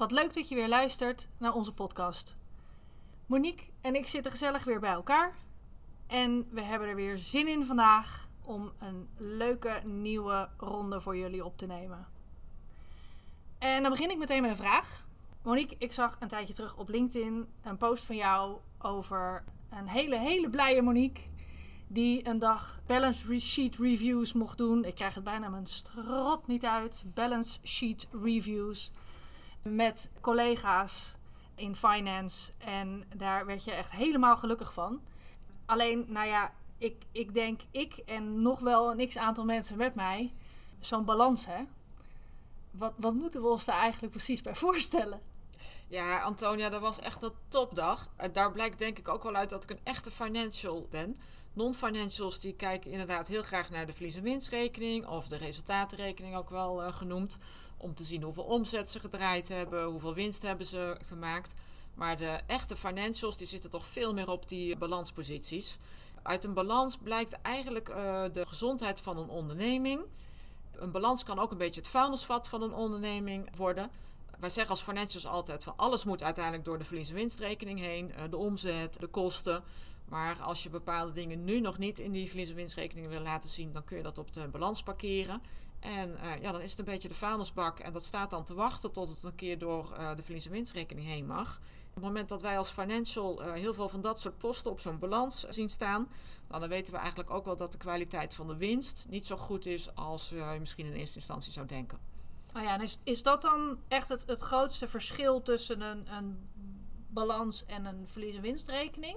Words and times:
Wat 0.00 0.12
leuk 0.12 0.34
dat 0.34 0.48
je 0.48 0.54
weer 0.54 0.68
luistert 0.68 1.28
naar 1.38 1.54
onze 1.54 1.72
podcast. 1.72 2.36
Monique 3.26 3.66
en 3.80 3.94
ik 3.94 4.06
zitten 4.06 4.30
gezellig 4.30 4.64
weer 4.64 4.80
bij 4.80 4.90
elkaar. 4.90 5.34
En 6.06 6.48
we 6.50 6.60
hebben 6.60 6.88
er 6.88 6.94
weer 6.94 7.18
zin 7.18 7.48
in 7.48 7.64
vandaag 7.64 8.28
om 8.44 8.72
een 8.78 9.08
leuke 9.16 9.80
nieuwe 9.84 10.48
ronde 10.56 11.00
voor 11.00 11.16
jullie 11.16 11.44
op 11.44 11.56
te 11.56 11.66
nemen. 11.66 12.06
En 13.58 13.82
dan 13.82 13.90
begin 13.90 14.10
ik 14.10 14.18
meteen 14.18 14.40
met 14.42 14.50
een 14.50 14.56
vraag. 14.56 15.06
Monique, 15.42 15.76
ik 15.78 15.92
zag 15.92 16.16
een 16.20 16.28
tijdje 16.28 16.54
terug 16.54 16.76
op 16.76 16.88
LinkedIn 16.88 17.46
een 17.62 17.76
post 17.76 18.04
van 18.04 18.16
jou 18.16 18.58
over 18.78 19.44
een 19.70 19.88
hele, 19.88 20.18
hele 20.18 20.50
blije 20.50 20.82
Monique. 20.82 21.22
Die 21.86 22.28
een 22.28 22.38
dag 22.38 22.80
balance 22.86 23.40
sheet 23.40 23.76
reviews 23.76 24.32
mocht 24.32 24.58
doen. 24.58 24.84
Ik 24.84 24.94
krijg 24.94 25.14
het 25.14 25.24
bijna 25.24 25.48
mijn 25.48 25.66
strot 25.66 26.46
niet 26.46 26.64
uit. 26.64 27.04
Balance 27.14 27.58
sheet 27.62 28.08
reviews 28.22 28.92
met 29.62 30.10
collega's 30.20 31.16
in 31.54 31.76
finance. 31.76 32.52
En 32.58 33.04
daar 33.16 33.46
werd 33.46 33.64
je 33.64 33.72
echt 33.72 33.92
helemaal 33.92 34.36
gelukkig 34.36 34.72
van. 34.72 35.00
Alleen, 35.66 36.04
nou 36.08 36.26
ja, 36.26 36.52
ik, 36.78 37.04
ik 37.12 37.34
denk 37.34 37.60
ik 37.70 37.96
en 37.96 38.42
nog 38.42 38.60
wel 38.60 38.90
een 38.90 39.08
x 39.08 39.16
aantal 39.18 39.44
mensen 39.44 39.76
met 39.76 39.94
mij. 39.94 40.32
Zo'n 40.80 41.04
balans, 41.04 41.46
hè? 41.46 41.62
Wat, 42.70 42.92
wat 42.96 43.14
moeten 43.14 43.42
we 43.42 43.48
ons 43.48 43.64
daar 43.64 43.78
eigenlijk 43.78 44.12
precies 44.12 44.42
bij 44.42 44.54
voorstellen? 44.64 45.20
Ja, 45.88 46.20
Antonia, 46.20 46.68
dat 46.68 46.80
was 46.80 47.00
echt 47.00 47.22
een 47.22 47.32
topdag. 47.48 48.08
Daar 48.32 48.52
blijkt 48.52 48.78
denk 48.78 48.98
ik 48.98 49.08
ook 49.08 49.22
wel 49.22 49.34
uit 49.34 49.50
dat 49.50 49.64
ik 49.64 49.70
een 49.70 49.80
echte 49.84 50.10
financial 50.10 50.86
ben. 50.90 51.16
Non-financials 51.52 52.38
die 52.38 52.54
kijken 52.54 52.90
inderdaad 52.90 53.28
heel 53.28 53.42
graag 53.42 53.70
naar 53.70 53.86
de 53.86 53.92
verlies- 53.92 54.16
en 54.16 54.22
winstrekening 54.22 55.06
of 55.06 55.28
de 55.28 55.36
resultatenrekening 55.36 56.36
ook 56.36 56.50
wel 56.50 56.84
uh, 56.84 56.92
genoemd. 56.92 57.38
Om 57.82 57.94
te 57.94 58.04
zien 58.04 58.22
hoeveel 58.22 58.44
omzet 58.44 58.90
ze 58.90 59.00
gedraaid 59.00 59.48
hebben, 59.48 59.84
hoeveel 59.84 60.14
winst 60.14 60.42
hebben 60.42 60.66
ze 60.66 60.96
gemaakt. 61.06 61.54
Maar 61.94 62.16
de 62.16 62.40
echte 62.46 62.76
financials 62.76 63.36
die 63.36 63.46
zitten 63.46 63.70
toch 63.70 63.86
veel 63.86 64.14
meer 64.14 64.30
op 64.30 64.48
die 64.48 64.76
balansposities. 64.76 65.78
Uit 66.22 66.44
een 66.44 66.54
balans 66.54 66.96
blijkt 66.96 67.40
eigenlijk 67.42 67.88
uh, 67.88 68.24
de 68.32 68.46
gezondheid 68.46 69.00
van 69.00 69.16
een 69.18 69.28
onderneming. 69.28 70.04
Een 70.72 70.90
balans 70.90 71.24
kan 71.24 71.38
ook 71.38 71.50
een 71.50 71.58
beetje 71.58 71.80
het 71.80 71.90
vuilnisvat 71.90 72.48
van 72.48 72.62
een 72.62 72.74
onderneming 72.74 73.56
worden. 73.56 73.90
Wij 74.38 74.50
zeggen 74.50 74.72
als 74.72 74.82
financials 74.82 75.26
altijd 75.26 75.64
van 75.64 75.72
alles 75.76 76.04
moet 76.04 76.22
uiteindelijk 76.22 76.64
door 76.64 76.78
de 76.78 76.84
verlies- 76.84 77.08
en 77.08 77.14
winstrekening 77.14 77.80
heen. 77.80 78.12
Uh, 78.18 78.22
de 78.30 78.36
omzet, 78.36 79.00
de 79.00 79.06
kosten. 79.06 79.62
Maar 80.08 80.36
als 80.42 80.62
je 80.62 80.70
bepaalde 80.70 81.12
dingen 81.12 81.44
nu 81.44 81.60
nog 81.60 81.78
niet 81.78 81.98
in 81.98 82.12
die 82.12 82.28
verlies- 82.28 82.48
en 82.48 82.54
winstrekening 82.54 83.08
wil 83.08 83.20
laten 83.20 83.50
zien, 83.50 83.72
dan 83.72 83.84
kun 83.84 83.96
je 83.96 84.02
dat 84.02 84.18
op 84.18 84.32
de 84.32 84.48
balans 84.48 84.82
parkeren. 84.82 85.42
En 85.80 86.10
uh, 86.10 86.42
ja, 86.42 86.52
dan 86.52 86.60
is 86.60 86.70
het 86.70 86.78
een 86.78 86.84
beetje 86.84 87.08
de 87.08 87.14
vuilnisbak. 87.14 87.78
En 87.78 87.92
dat 87.92 88.04
staat 88.04 88.30
dan 88.30 88.44
te 88.44 88.54
wachten 88.54 88.92
tot 88.92 89.08
het 89.08 89.22
een 89.22 89.34
keer 89.34 89.58
door 89.58 89.96
uh, 89.98 90.14
de 90.16 90.22
verlies- 90.22 90.46
en 90.46 90.52
winstrekening 90.52 91.06
heen 91.06 91.26
mag. 91.26 91.60
Op 91.88 91.94
het 91.94 92.04
moment 92.04 92.28
dat 92.28 92.42
wij 92.42 92.58
als 92.58 92.70
financial 92.70 93.46
uh, 93.46 93.52
heel 93.52 93.74
veel 93.74 93.88
van 93.88 94.00
dat 94.00 94.20
soort 94.20 94.38
posten 94.38 94.70
op 94.70 94.80
zo'n 94.80 94.98
balans 94.98 95.48
zien 95.48 95.68
staan, 95.68 96.08
dan 96.48 96.68
weten 96.68 96.92
we 96.92 96.98
eigenlijk 96.98 97.30
ook 97.30 97.44
wel 97.44 97.56
dat 97.56 97.72
de 97.72 97.78
kwaliteit 97.78 98.34
van 98.34 98.46
de 98.46 98.56
winst 98.56 99.06
niet 99.08 99.26
zo 99.26 99.36
goed 99.36 99.66
is 99.66 99.94
als 99.94 100.28
je 100.28 100.56
misschien 100.58 100.86
in 100.86 100.92
eerste 100.92 101.18
instantie 101.18 101.52
zou 101.52 101.66
denken. 101.66 101.98
Oh 102.56 102.62
ja, 102.62 102.74
en 102.74 102.80
is, 102.80 102.98
is 103.04 103.22
dat 103.22 103.42
dan 103.42 103.78
echt 103.88 104.08
het, 104.08 104.26
het 104.26 104.40
grootste 104.40 104.88
verschil 104.88 105.42
tussen 105.42 105.80
een, 105.80 106.12
een 106.12 106.48
balans 107.08 107.66
en 107.66 107.84
een 107.84 108.08
verlies- 108.08 108.36
en 108.36 108.42
winstrekening? 108.42 109.16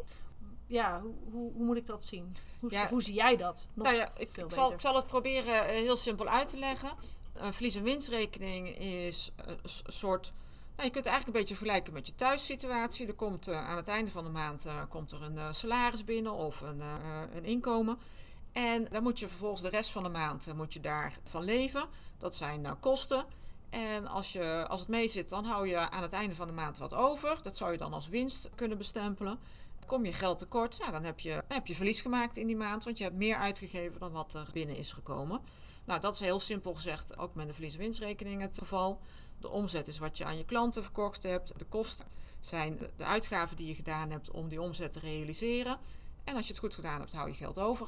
Ja, 0.74 1.02
hoe, 1.02 1.14
hoe, 1.32 1.52
hoe, 1.54 1.66
moet 1.66 1.78
ik 1.78 1.86
dat 1.86 2.04
zien? 2.04 2.36
Hoe, 2.60 2.72
ja, 2.72 2.90
hoe 2.90 3.02
zie 3.02 3.14
jij 3.14 3.38
dat? 3.38 3.68
Nog 3.74 3.86
nou 3.86 3.98
ja, 3.98 4.10
ik, 4.18 4.30
zal, 4.48 4.72
ik, 4.72 4.80
zal, 4.80 4.96
het 4.96 5.08
proberen 5.08 5.66
heel 5.66 5.98
simpel 5.98 6.28
uit 6.28 6.50
te 6.50 6.58
leggen. 6.58 6.90
Een 7.34 7.54
verlies- 7.54 7.76
en 7.76 7.84
winstrekening 7.84 8.68
is 8.78 9.32
een 9.46 9.94
soort. 9.94 10.34
Nou, 10.76 10.88
je 10.88 10.94
kunt 10.94 11.06
het 11.06 11.14
eigenlijk 11.14 11.28
een 11.28 11.42
beetje 11.42 11.56
vergelijken 11.56 11.94
met 11.94 12.08
je 12.08 12.16
thuissituatie. 12.16 13.08
Er 13.08 13.14
komt 13.14 13.48
uh, 13.48 13.70
aan 13.70 13.78
het 13.78 13.88
einde 13.88 14.12
van 14.12 14.24
de 14.24 14.30
maand 14.30 14.66
uh, 14.66 14.82
komt 14.90 15.12
er 15.12 15.22
een 15.22 15.36
uh, 15.36 15.52
salaris 15.52 16.04
binnen 16.04 16.32
of 16.32 16.62
een, 16.62 16.82
een, 17.36 17.46
inkomen. 17.46 17.98
En 18.52 18.88
dan 18.92 19.04
moet 19.04 19.20
je 19.20 19.28
vervolgens 19.28 19.62
de 19.62 19.70
rest 19.70 19.92
van 19.92 20.04
de 20.04 20.10
maand 20.10 20.54
moet 20.56 20.74
je 20.74 20.80
daarvan 20.80 21.44
leven. 21.44 21.86
Dat 22.18 22.36
zijn 22.36 22.80
kosten. 22.80 23.26
En 23.70 24.08
als, 24.08 24.32
je, 24.32 24.66
als 24.68 24.80
het 24.80 24.90
mee 24.90 25.08
zit, 25.08 25.30
dan 25.30 25.46
hou 25.46 25.68
je 25.68 25.90
aan 25.90 26.02
het 26.02 26.14
einde 26.14 26.36
van 26.36 26.48
de 26.48 26.54
maand 26.54 26.78
wat 26.78 26.94
over. 26.94 27.40
Dat 27.42 27.58
zou 27.58 27.72
je 27.72 27.78
dan 27.78 27.94
als 27.94 28.08
winst 28.08 28.50
kunnen 28.56 28.78
bestempelen. 28.78 29.40
Kom 29.86 30.06
je 30.06 30.14
geld 30.14 30.38
tekort, 30.38 30.78
ja, 30.78 30.92
dan 30.92 31.04
heb 31.04 31.20
je, 31.20 31.44
heb 31.48 31.68
je 31.68 31.76
verlies 31.76 32.02
gemaakt 32.02 32.38
in 32.38 32.48
die 32.48 32.56
maand, 32.56 32.84
want 32.84 32.98
je 32.98 33.04
hebt 33.04 33.16
meer 33.16 33.36
uitgegeven 33.36 34.00
dan 34.00 34.12
wat 34.12 34.34
er 34.34 34.48
binnen 34.54 34.76
is 34.76 34.92
gekomen. 34.92 35.42
Nou, 35.86 36.00
dat 36.00 36.14
is 36.14 36.20
heel 36.20 36.40
simpel 36.40 36.74
gezegd 36.74 37.18
ook 37.18 37.36
met 37.36 37.48
de 37.48 37.54
verlies- 37.54 37.74
en 37.74 37.80
winstrekening 37.80 38.42
het 38.42 38.58
geval. 38.58 39.00
De 39.40 39.50
omzet 39.50 39.88
is 39.88 39.98
wat 39.98 40.18
je 40.18 40.26
aan 40.26 40.38
je 40.38 40.46
klanten 40.46 40.84
verkocht 40.84 41.24
hebt. 41.24 41.54
De 41.58 41.66
kosten 41.66 42.06
zijn 42.40 42.80
de 42.98 43.04
uitgaven 43.04 43.58
die 43.58 43.68
je 43.68 43.74
gedaan 43.74 44.12
hebt 44.12 44.32
om 44.32 44.50
die 44.50 44.62
omzet 44.62 44.92
te 44.92 45.00
realiseren. 45.00 45.78
En 46.24 46.36
als 46.36 46.46
je 46.46 46.52
het 46.52 46.62
goed 46.62 46.76
gedaan 46.76 47.00
hebt, 47.00 47.14
hou 47.14 47.28
je 47.28 47.36
geld 47.36 47.60
over. 47.60 47.88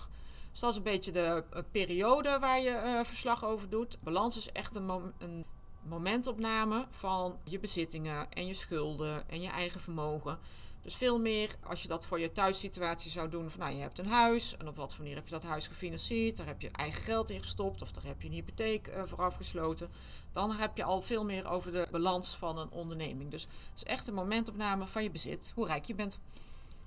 Dus 0.51 0.59
dat 0.59 0.69
is 0.69 0.77
een 0.77 0.83
beetje 0.83 1.11
de 1.11 1.43
periode 1.71 2.39
waar 2.39 2.59
je 2.59 2.81
uh, 2.85 3.03
verslag 3.03 3.45
over 3.45 3.69
doet. 3.69 3.97
Balans 4.03 4.37
is 4.37 4.51
echt 4.51 4.75
een 4.75 5.45
momentopname 5.81 6.85
van 6.89 7.39
je 7.43 7.59
bezittingen 7.59 8.31
en 8.31 8.47
je 8.47 8.53
schulden 8.53 9.29
en 9.29 9.41
je 9.41 9.49
eigen 9.49 9.79
vermogen. 9.79 10.39
Dus 10.85 10.95
veel 10.95 11.19
meer 11.19 11.55
als 11.63 11.81
je 11.81 11.87
dat 11.87 12.05
voor 12.05 12.19
je 12.19 12.31
thuissituatie 12.31 13.11
zou 13.11 13.29
doen. 13.29 13.51
Van, 13.51 13.59
nou, 13.59 13.73
je 13.73 13.81
hebt 13.81 13.99
een 13.99 14.07
huis 14.07 14.57
en 14.57 14.67
op 14.67 14.75
wat 14.75 14.93
voor 14.93 15.01
manier 15.01 15.17
heb 15.17 15.27
je 15.27 15.33
dat 15.33 15.43
huis 15.43 15.67
gefinancierd? 15.67 16.37
Daar 16.37 16.45
heb 16.45 16.61
je 16.61 16.69
eigen 16.71 17.03
geld 17.03 17.29
in 17.29 17.39
gestopt 17.39 17.81
of 17.81 17.91
daar 17.91 18.03
heb 18.03 18.21
je 18.21 18.27
een 18.27 18.33
hypotheek 18.33 18.87
uh, 18.87 19.01
voor 19.05 19.21
afgesloten. 19.21 19.89
Dan 20.31 20.51
heb 20.51 20.77
je 20.77 20.83
al 20.83 21.01
veel 21.01 21.25
meer 21.25 21.47
over 21.47 21.71
de 21.71 21.87
balans 21.91 22.37
van 22.37 22.57
een 22.57 22.69
onderneming. 22.69 23.31
Dus 23.31 23.41
het 23.41 23.75
is 23.75 23.83
echt 23.83 24.07
een 24.07 24.13
momentopname 24.13 24.87
van 24.87 25.03
je 25.03 25.11
bezit, 25.11 25.51
hoe 25.55 25.67
rijk 25.67 25.85
je 25.85 25.95
bent. 25.95 26.19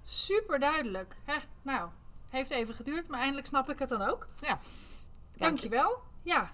Super 0.05 0.59
duidelijk. 0.59 1.17
Hè? 1.25 1.37
Nou, 1.63 1.91
heeft 2.29 2.51
even 2.51 2.75
geduurd, 2.75 3.09
maar 3.09 3.21
eindelijk 3.21 3.47
snap 3.47 3.71
ik 3.71 3.79
het 3.79 3.89
dan 3.89 4.03
ook. 4.03 4.27
Ja. 4.41 4.61
Dankjewel. 5.37 5.99
Ja, 6.23 6.51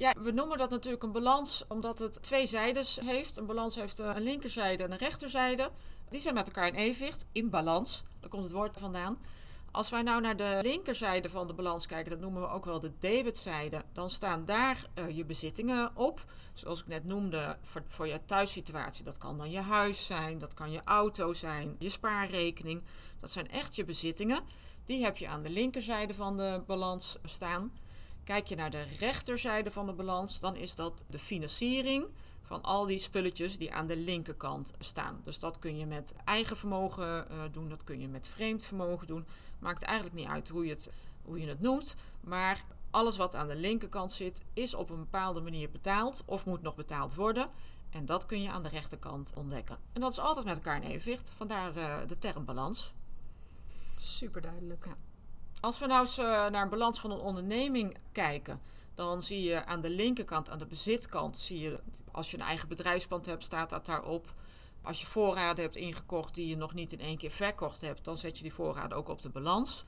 ja, 0.00 0.14
we 0.18 0.30
noemen 0.30 0.58
dat 0.58 0.70
natuurlijk 0.70 1.02
een 1.02 1.12
balans 1.12 1.64
omdat 1.68 1.98
het 1.98 2.22
twee 2.22 2.46
zijdes 2.46 2.98
heeft. 3.04 3.36
Een 3.36 3.46
balans 3.46 3.74
heeft 3.74 3.98
een 3.98 4.22
linkerzijde 4.22 4.82
en 4.82 4.92
een 4.92 4.98
rechterzijde. 4.98 5.70
Die 6.08 6.20
zijn 6.20 6.34
met 6.34 6.46
elkaar 6.46 6.66
in 6.66 6.74
evenwicht, 6.74 7.26
in 7.32 7.50
balans. 7.50 8.02
Daar 8.20 8.30
komt 8.30 8.42
het 8.42 8.52
woord 8.52 8.76
vandaan. 8.78 9.18
Als 9.70 9.90
wij 9.90 10.02
nou 10.02 10.20
naar 10.20 10.36
de 10.36 10.58
linkerzijde 10.62 11.28
van 11.28 11.46
de 11.46 11.52
balans 11.52 11.86
kijken, 11.86 12.10
dat 12.10 12.20
noemen 12.20 12.42
we 12.42 12.48
ook 12.48 12.64
wel 12.64 12.80
de 12.80 12.92
debitzijde, 12.98 13.84
dan 13.92 14.10
staan 14.10 14.44
daar 14.44 14.84
uh, 14.94 15.16
je 15.16 15.24
bezittingen 15.24 15.96
op. 15.96 16.24
Zoals 16.54 16.80
ik 16.80 16.86
net 16.86 17.04
noemde, 17.04 17.56
voor, 17.62 17.82
voor 17.88 18.06
je 18.06 18.20
thuissituatie. 18.24 19.04
Dat 19.04 19.18
kan 19.18 19.38
dan 19.38 19.50
je 19.50 19.60
huis 19.60 20.06
zijn, 20.06 20.38
dat 20.38 20.54
kan 20.54 20.70
je 20.70 20.80
auto 20.84 21.32
zijn, 21.32 21.76
je 21.78 21.90
spaarrekening. 21.90 22.82
Dat 23.20 23.30
zijn 23.30 23.50
echt 23.50 23.76
je 23.76 23.84
bezittingen. 23.84 24.40
Die 24.84 25.04
heb 25.04 25.16
je 25.16 25.28
aan 25.28 25.42
de 25.42 25.50
linkerzijde 25.50 26.14
van 26.14 26.36
de 26.36 26.62
balans 26.66 27.18
staan. 27.24 27.72
Kijk 28.30 28.46
je 28.46 28.54
naar 28.56 28.70
de 28.70 28.82
rechterzijde 28.98 29.70
van 29.70 29.86
de 29.86 29.92
balans, 29.92 30.40
dan 30.40 30.56
is 30.56 30.74
dat 30.74 31.04
de 31.08 31.18
financiering 31.18 32.06
van 32.42 32.62
al 32.62 32.86
die 32.86 32.98
spulletjes 32.98 33.58
die 33.58 33.72
aan 33.72 33.86
de 33.86 33.96
linkerkant 33.96 34.72
staan. 34.78 35.20
Dus 35.24 35.38
dat 35.38 35.58
kun 35.58 35.76
je 35.76 35.86
met 35.86 36.14
eigen 36.24 36.56
vermogen 36.56 37.26
uh, 37.30 37.42
doen, 37.52 37.68
dat 37.68 37.84
kun 37.84 38.00
je 38.00 38.08
met 38.08 38.28
vreemd 38.28 38.64
vermogen 38.64 39.06
doen. 39.06 39.26
Maakt 39.58 39.82
eigenlijk 39.82 40.16
niet 40.16 40.28
uit 40.28 40.48
hoe 40.48 40.64
je 40.64 40.70
het, 40.70 40.90
hoe 41.24 41.40
je 41.40 41.48
het 41.48 41.60
noemt. 41.60 41.94
Maar 42.20 42.64
alles 42.90 43.16
wat 43.16 43.34
aan 43.34 43.48
de 43.48 43.56
linkerkant 43.56 44.12
zit, 44.12 44.40
is 44.52 44.74
op 44.74 44.90
een 44.90 44.98
bepaalde 44.98 45.40
manier 45.40 45.70
betaald 45.70 46.22
of 46.26 46.46
moet 46.46 46.62
nog 46.62 46.74
betaald 46.74 47.14
worden. 47.14 47.48
En 47.90 48.04
dat 48.06 48.26
kun 48.26 48.42
je 48.42 48.50
aan 48.50 48.62
de 48.62 48.68
rechterkant 48.68 49.32
ontdekken. 49.36 49.78
En 49.92 50.00
dat 50.00 50.10
is 50.10 50.18
altijd 50.18 50.46
met 50.46 50.54
elkaar 50.54 50.82
in 50.82 50.90
evenwicht, 50.90 51.32
vandaar 51.36 51.72
de, 51.72 52.04
de 52.06 52.18
term 52.18 52.44
balans. 52.44 52.92
Super 53.94 54.40
duidelijk. 54.40 54.86
Ja. 54.86 55.09
Als 55.60 55.78
we 55.78 55.86
nou 55.86 56.00
eens 56.00 56.18
uh, 56.18 56.24
naar 56.24 56.62
een 56.62 56.68
balans 56.68 57.00
van 57.00 57.10
een 57.10 57.20
onderneming 57.20 57.96
kijken, 58.12 58.60
dan 58.94 59.22
zie 59.22 59.42
je 59.42 59.64
aan 59.64 59.80
de 59.80 59.90
linkerkant, 59.90 60.50
aan 60.50 60.58
de 60.58 60.66
bezitkant, 60.66 61.38
zie 61.38 61.60
je 61.60 61.80
als 62.12 62.30
je 62.30 62.36
een 62.36 62.42
eigen 62.42 62.68
bedrijfspand 62.68 63.26
hebt, 63.26 63.44
staat 63.44 63.70
dat 63.70 63.86
daarop. 63.86 64.32
Als 64.82 65.00
je 65.00 65.06
voorraden 65.06 65.64
hebt 65.64 65.76
ingekocht 65.76 66.34
die 66.34 66.48
je 66.48 66.56
nog 66.56 66.74
niet 66.74 66.92
in 66.92 67.00
één 67.00 67.16
keer 67.16 67.30
verkocht 67.30 67.80
hebt, 67.80 68.04
dan 68.04 68.18
zet 68.18 68.36
je 68.36 68.42
die 68.42 68.52
voorraden 68.52 68.96
ook 68.96 69.08
op 69.08 69.22
de 69.22 69.28
balans. 69.28 69.84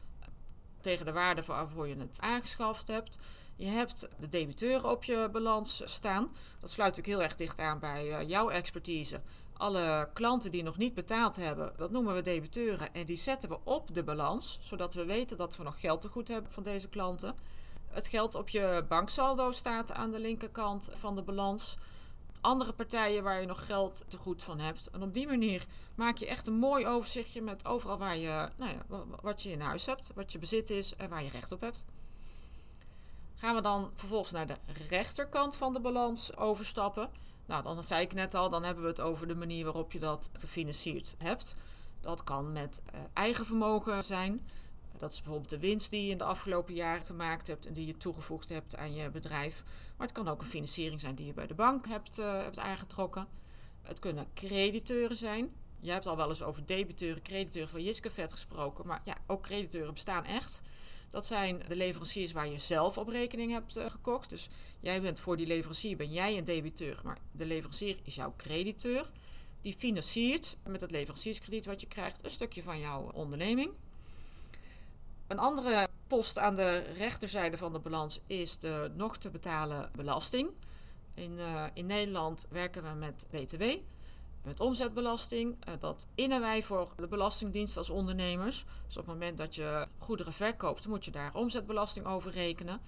tegen 0.80 1.06
de 1.06 1.12
waarde 1.12 1.42
waarvoor 1.42 1.88
je 1.88 1.96
het 1.96 2.18
aangeschaft 2.20 2.88
hebt. 2.88 3.18
Je 3.56 3.66
hebt 3.66 4.08
de 4.18 4.28
debiteuren 4.28 4.90
op 4.90 5.04
je 5.04 5.28
balans 5.32 5.82
staan. 5.84 6.32
Dat 6.58 6.70
sluit 6.70 6.96
natuurlijk 6.96 7.18
heel 7.18 7.22
erg 7.22 7.36
dicht 7.36 7.60
aan 7.60 7.78
bij 7.78 8.06
uh, 8.06 8.28
jouw 8.28 8.50
expertise. 8.50 9.20
Alle 9.62 10.08
klanten 10.12 10.50
die 10.50 10.62
nog 10.62 10.76
niet 10.76 10.94
betaald 10.94 11.36
hebben, 11.36 11.72
dat 11.76 11.90
noemen 11.90 12.14
we 12.14 12.22
debiteuren. 12.22 12.94
En 12.94 13.06
die 13.06 13.16
zetten 13.16 13.48
we 13.48 13.58
op 13.64 13.94
de 13.94 14.04
balans, 14.04 14.58
zodat 14.62 14.94
we 14.94 15.04
weten 15.04 15.36
dat 15.36 15.56
we 15.56 15.62
nog 15.62 15.80
geld 15.80 16.00
te 16.00 16.08
goed 16.08 16.28
hebben 16.28 16.52
van 16.52 16.62
deze 16.62 16.88
klanten. 16.88 17.34
Het 17.88 18.08
geld 18.08 18.34
op 18.34 18.48
je 18.48 18.84
banksaldo 18.88 19.50
staat 19.50 19.92
aan 19.92 20.10
de 20.10 20.20
linkerkant 20.20 20.88
van 20.92 21.16
de 21.16 21.22
balans. 21.22 21.76
Andere 22.40 22.72
partijen 22.72 23.22
waar 23.22 23.40
je 23.40 23.46
nog 23.46 23.66
geld 23.66 24.04
te 24.08 24.16
goed 24.16 24.42
van 24.42 24.58
hebt. 24.58 24.90
En 24.90 25.02
op 25.02 25.14
die 25.14 25.26
manier 25.26 25.66
maak 25.94 26.16
je 26.16 26.26
echt 26.26 26.46
een 26.46 26.58
mooi 26.58 26.86
overzichtje 26.86 27.42
met 27.42 27.66
overal 27.66 27.98
waar 27.98 28.16
je, 28.16 28.48
nou 28.56 28.70
ja, 28.70 29.04
wat 29.20 29.42
je 29.42 29.50
in 29.50 29.60
huis 29.60 29.86
hebt, 29.86 30.10
wat 30.14 30.32
je 30.32 30.38
bezit 30.38 30.70
is 30.70 30.96
en 30.96 31.08
waar 31.08 31.22
je 31.22 31.30
recht 31.30 31.52
op 31.52 31.60
hebt. 31.60 31.84
Gaan 33.34 33.54
we 33.54 33.60
dan 33.60 33.90
vervolgens 33.94 34.32
naar 34.32 34.46
de 34.46 34.56
rechterkant 34.88 35.56
van 35.56 35.72
de 35.72 35.80
balans 35.80 36.36
overstappen. 36.36 37.10
Nou, 37.52 37.64
dan 37.64 37.84
zei 37.84 38.02
ik 38.02 38.14
net 38.14 38.34
al, 38.34 38.48
dan 38.48 38.64
hebben 38.64 38.82
we 38.82 38.90
het 38.90 39.00
over 39.00 39.26
de 39.26 39.34
manier 39.34 39.64
waarop 39.64 39.92
je 39.92 39.98
dat 39.98 40.30
gefinancierd 40.32 41.14
hebt. 41.18 41.54
Dat 42.00 42.24
kan 42.24 42.52
met 42.52 42.82
uh, 42.94 43.00
eigen 43.12 43.44
vermogen 43.44 44.04
zijn. 44.04 44.46
Dat 44.96 45.12
is 45.12 45.20
bijvoorbeeld 45.20 45.50
de 45.50 45.58
winst 45.58 45.90
die 45.90 46.04
je 46.04 46.10
in 46.10 46.18
de 46.18 46.24
afgelopen 46.24 46.74
jaren 46.74 47.06
gemaakt 47.06 47.46
hebt 47.46 47.66
en 47.66 47.72
die 47.72 47.86
je 47.86 47.96
toegevoegd 47.96 48.48
hebt 48.48 48.76
aan 48.76 48.94
je 48.94 49.10
bedrijf. 49.10 49.62
Maar 49.96 50.06
het 50.06 50.16
kan 50.16 50.28
ook 50.28 50.40
een 50.40 50.46
financiering 50.46 51.00
zijn 51.00 51.14
die 51.14 51.26
je 51.26 51.32
bij 51.32 51.46
de 51.46 51.54
bank 51.54 51.88
hebt, 51.88 52.18
uh, 52.18 52.42
hebt 52.42 52.58
aangetrokken. 52.58 53.28
Het 53.82 53.98
kunnen 53.98 54.26
crediteuren 54.34 55.16
zijn. 55.16 55.52
Je 55.82 55.90
hebt 55.90 56.06
al 56.06 56.16
wel 56.16 56.28
eens 56.28 56.42
over 56.42 56.66
debiteuren, 56.66 57.22
crediteuren 57.22 57.70
van 57.70 57.82
Jiskevet 57.82 58.32
gesproken. 58.32 58.86
Maar 58.86 59.00
ja, 59.04 59.16
ook 59.26 59.42
crediteuren 59.42 59.94
bestaan 59.94 60.24
echt. 60.24 60.60
Dat 61.10 61.26
zijn 61.26 61.62
de 61.68 61.76
leveranciers 61.76 62.32
waar 62.32 62.48
je 62.48 62.58
zelf 62.58 62.98
op 62.98 63.08
rekening 63.08 63.52
hebt 63.52 63.76
uh, 63.76 63.90
gekocht. 63.90 64.30
Dus 64.30 64.48
jij 64.80 65.02
bent 65.02 65.20
voor 65.20 65.36
die 65.36 65.46
leverancier 65.46 65.96
ben 65.96 66.12
jij 66.12 66.38
een 66.38 66.44
debiteur, 66.44 67.00
maar 67.04 67.18
de 67.32 67.46
leverancier 67.46 67.98
is 68.02 68.14
jouw 68.14 68.34
crediteur. 68.36 69.10
Die 69.60 69.74
financiert 69.74 70.56
met 70.66 70.80
het 70.80 70.90
leverancierskrediet 70.90 71.66
wat 71.66 71.80
je 71.80 71.86
krijgt 71.86 72.24
een 72.24 72.30
stukje 72.30 72.62
van 72.62 72.78
jouw 72.78 73.10
onderneming. 73.12 73.70
Een 75.26 75.38
andere 75.38 75.88
post 76.06 76.38
aan 76.38 76.54
de 76.54 76.78
rechterzijde 76.78 77.56
van 77.56 77.72
de 77.72 77.78
balans 77.78 78.20
is 78.26 78.58
de 78.58 78.90
nog 78.94 79.16
te 79.16 79.30
betalen 79.30 79.90
belasting. 79.96 80.50
In, 81.14 81.32
uh, 81.32 81.66
in 81.74 81.86
Nederland 81.86 82.46
werken 82.50 82.82
we 82.82 82.94
met 82.94 83.26
BTW 83.30 83.62
met 84.42 84.60
omzetbelasting. 84.60 85.56
Uh, 85.68 85.74
dat 85.78 86.08
innen 86.14 86.40
wij 86.40 86.62
voor 86.62 86.92
de 86.96 87.08
Belastingdienst 87.08 87.76
als 87.76 87.90
ondernemers. 87.90 88.64
Dus 88.86 88.96
op 88.96 89.06
het 89.06 89.14
moment 89.14 89.38
dat 89.38 89.54
je 89.54 89.86
goederen 89.98 90.32
verkoopt, 90.32 90.88
moet 90.88 91.04
je 91.04 91.10
daar 91.10 91.34
omzetbelasting 91.34 92.06
over 92.06 92.30
rekenen. 92.30 92.80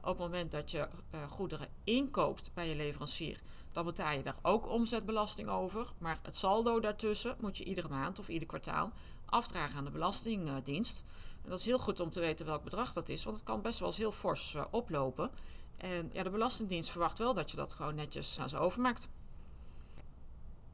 Op 0.00 0.12
het 0.12 0.18
moment 0.18 0.50
dat 0.50 0.70
je 0.70 0.78
uh, 1.14 1.22
goederen 1.28 1.68
inkoopt 1.84 2.50
bij 2.54 2.68
je 2.68 2.76
leverancier, 2.76 3.40
dan 3.72 3.84
betaal 3.84 4.12
je 4.12 4.22
daar 4.22 4.38
ook 4.42 4.68
omzetbelasting 4.68 5.48
over. 5.48 5.92
Maar 5.98 6.18
het 6.22 6.36
saldo 6.36 6.80
daartussen 6.80 7.36
moet 7.40 7.58
je 7.58 7.64
iedere 7.64 7.88
maand 7.88 8.18
of 8.18 8.28
ieder 8.28 8.48
kwartaal 8.48 8.92
afdragen 9.24 9.78
aan 9.78 9.84
de 9.84 9.90
Belastingdienst. 9.90 11.04
En 11.42 11.50
dat 11.50 11.58
is 11.58 11.64
heel 11.64 11.78
goed 11.78 12.00
om 12.00 12.10
te 12.10 12.20
weten 12.20 12.46
welk 12.46 12.64
bedrag 12.64 12.92
dat 12.92 13.08
is, 13.08 13.24
want 13.24 13.36
het 13.36 13.46
kan 13.46 13.62
best 13.62 13.78
wel 13.78 13.88
eens 13.88 13.96
heel 13.96 14.12
fors 14.12 14.54
uh, 14.54 14.64
oplopen. 14.70 15.30
En 15.76 16.10
ja, 16.12 16.22
de 16.22 16.30
Belastingdienst 16.30 16.90
verwacht 16.90 17.18
wel 17.18 17.34
dat 17.34 17.50
je 17.50 17.56
dat 17.56 17.72
gewoon 17.72 17.94
netjes 17.94 18.38
aan 18.38 18.48
ze 18.48 18.58
overmaakt 18.58 19.08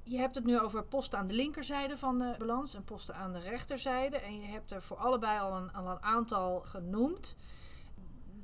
je 0.02 0.18
hebt 0.18 0.34
het 0.34 0.44
nu 0.44 0.58
over 0.58 0.84
posten 0.84 1.18
aan 1.18 1.26
de 1.26 1.32
linkerzijde 1.32 1.96
van 1.96 2.18
de 2.18 2.34
balans 2.38 2.74
en 2.74 2.84
posten 2.84 3.14
aan 3.14 3.32
de 3.32 3.38
rechterzijde. 3.38 4.16
En 4.16 4.40
je 4.40 4.46
hebt 4.46 4.70
er 4.70 4.82
voor 4.82 4.96
allebei 4.96 5.40
al 5.40 5.56
een, 5.56 5.76
een 5.76 6.02
aantal 6.02 6.60
genoemd. 6.60 7.36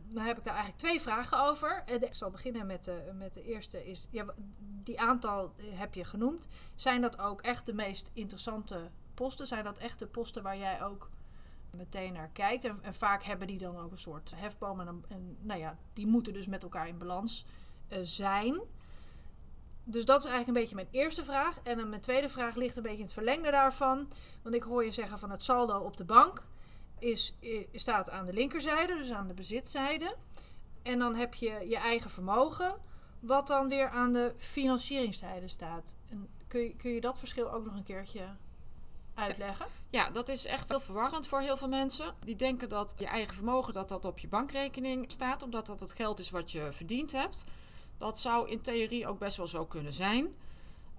Dan 0.09 0.25
heb 0.25 0.39
ik 0.39 0.45
daar 0.45 0.55
eigenlijk 0.55 0.85
twee 0.85 1.01
vragen 1.01 1.43
over. 1.43 1.83
Ik 1.87 2.15
zal 2.15 2.31
beginnen 2.31 2.67
met 2.67 2.85
de, 2.85 3.13
met 3.15 3.35
de 3.35 3.43
eerste. 3.43 3.87
Is, 3.87 4.09
ja, 4.11 4.25
die 4.59 5.01
aantal 5.01 5.55
heb 5.63 5.95
je 5.95 6.05
genoemd. 6.05 6.49
Zijn 6.75 7.01
dat 7.01 7.19
ook 7.19 7.41
echt 7.41 7.67
de 7.67 7.75
meest 7.75 8.11
interessante 8.13 8.91
posten? 9.15 9.47
Zijn 9.47 9.65
dat 9.65 9.79
echt 9.79 9.99
de 9.99 10.07
posten 10.07 10.43
waar 10.43 10.59
jij 10.59 10.83
ook 10.83 11.11
meteen 11.71 12.13
naar 12.13 12.31
kijkt? 12.31 12.65
En, 12.65 12.95
vaak 12.95 13.23
hebben 13.23 13.47
die 13.47 13.59
dan 13.59 13.79
ook 13.79 13.91
een 13.91 13.99
soort 13.99 14.33
hefboom. 14.37 14.81
En, 14.81 15.37
nou 15.41 15.61
ja, 15.61 15.79
die 15.93 16.07
moeten 16.07 16.33
dus 16.33 16.47
met 16.47 16.63
elkaar 16.63 16.89
in 16.89 16.99
balans 16.99 17.47
uh, 17.89 17.99
zijn 18.03 18.61
dus 19.91 20.05
dat 20.05 20.19
is 20.19 20.27
eigenlijk 20.31 20.47
een 20.47 20.63
beetje 20.63 20.75
mijn 20.75 21.05
eerste 21.05 21.25
vraag. 21.25 21.59
En 21.63 21.79
dan 21.79 21.89
mijn 21.89 22.01
tweede 22.01 22.29
vraag 22.29 22.55
ligt 22.55 22.77
een 22.77 22.83
beetje 22.83 22.99
in 22.99 23.05
het 23.05 23.13
verlengde 23.13 23.51
daarvan. 23.51 24.09
Want 24.43 24.55
ik 24.55 24.63
hoor 24.63 24.85
je 24.85 24.91
zeggen 24.91 25.19
van 25.19 25.31
het 25.31 25.43
saldo 25.43 25.79
op 25.79 25.97
de 25.97 26.05
bank 26.05 26.43
is, 26.99 27.37
is, 27.41 27.67
staat 27.73 28.11
aan 28.11 28.25
de 28.25 28.33
linkerzijde, 28.33 28.97
dus 28.97 29.13
aan 29.13 29.29
de 29.29 29.35
bezitzijde. 29.35 30.17
En 30.83 30.99
dan 30.99 31.15
heb 31.15 31.35
je 31.35 31.65
je 31.69 31.77
eigen 31.77 32.11
vermogen, 32.11 32.77
wat 33.21 33.47
dan 33.47 33.69
weer 33.69 33.89
aan 33.89 34.13
de 34.13 34.35
financieringszijde 34.37 35.49
staat. 35.49 35.95
En 36.09 36.29
kun, 36.49 36.61
je, 36.61 36.77
kun 36.77 36.91
je 36.91 37.01
dat 37.01 37.19
verschil 37.19 37.53
ook 37.53 37.65
nog 37.65 37.75
een 37.75 37.83
keertje 37.83 38.37
uitleggen? 39.15 39.67
Ja, 39.91 40.11
dat 40.11 40.29
is 40.29 40.47
echt 40.47 40.69
heel 40.69 40.81
verwarrend 40.81 41.27
voor 41.27 41.41
heel 41.41 41.57
veel 41.57 41.69
mensen. 41.69 42.15
Die 42.25 42.37
denken 42.37 42.69
dat 42.69 42.95
je 42.97 43.07
eigen 43.07 43.35
vermogen 43.35 43.73
dat 43.73 43.89
dat 43.89 44.05
op 44.05 44.19
je 44.19 44.29
bankrekening 44.29 45.11
staat, 45.11 45.43
omdat 45.43 45.67
dat 45.67 45.81
het 45.81 45.93
geld 45.93 46.19
is 46.19 46.31
wat 46.31 46.53
je 46.53 46.69
verdiend 46.73 47.13
hebt. 47.13 47.45
Dat 47.99 48.19
zou 48.19 48.51
in 48.51 48.61
theorie 48.61 49.07
ook 49.07 49.19
best 49.19 49.37
wel 49.37 49.47
zo 49.47 49.67
kunnen 49.67 49.93
zijn. 49.93 50.35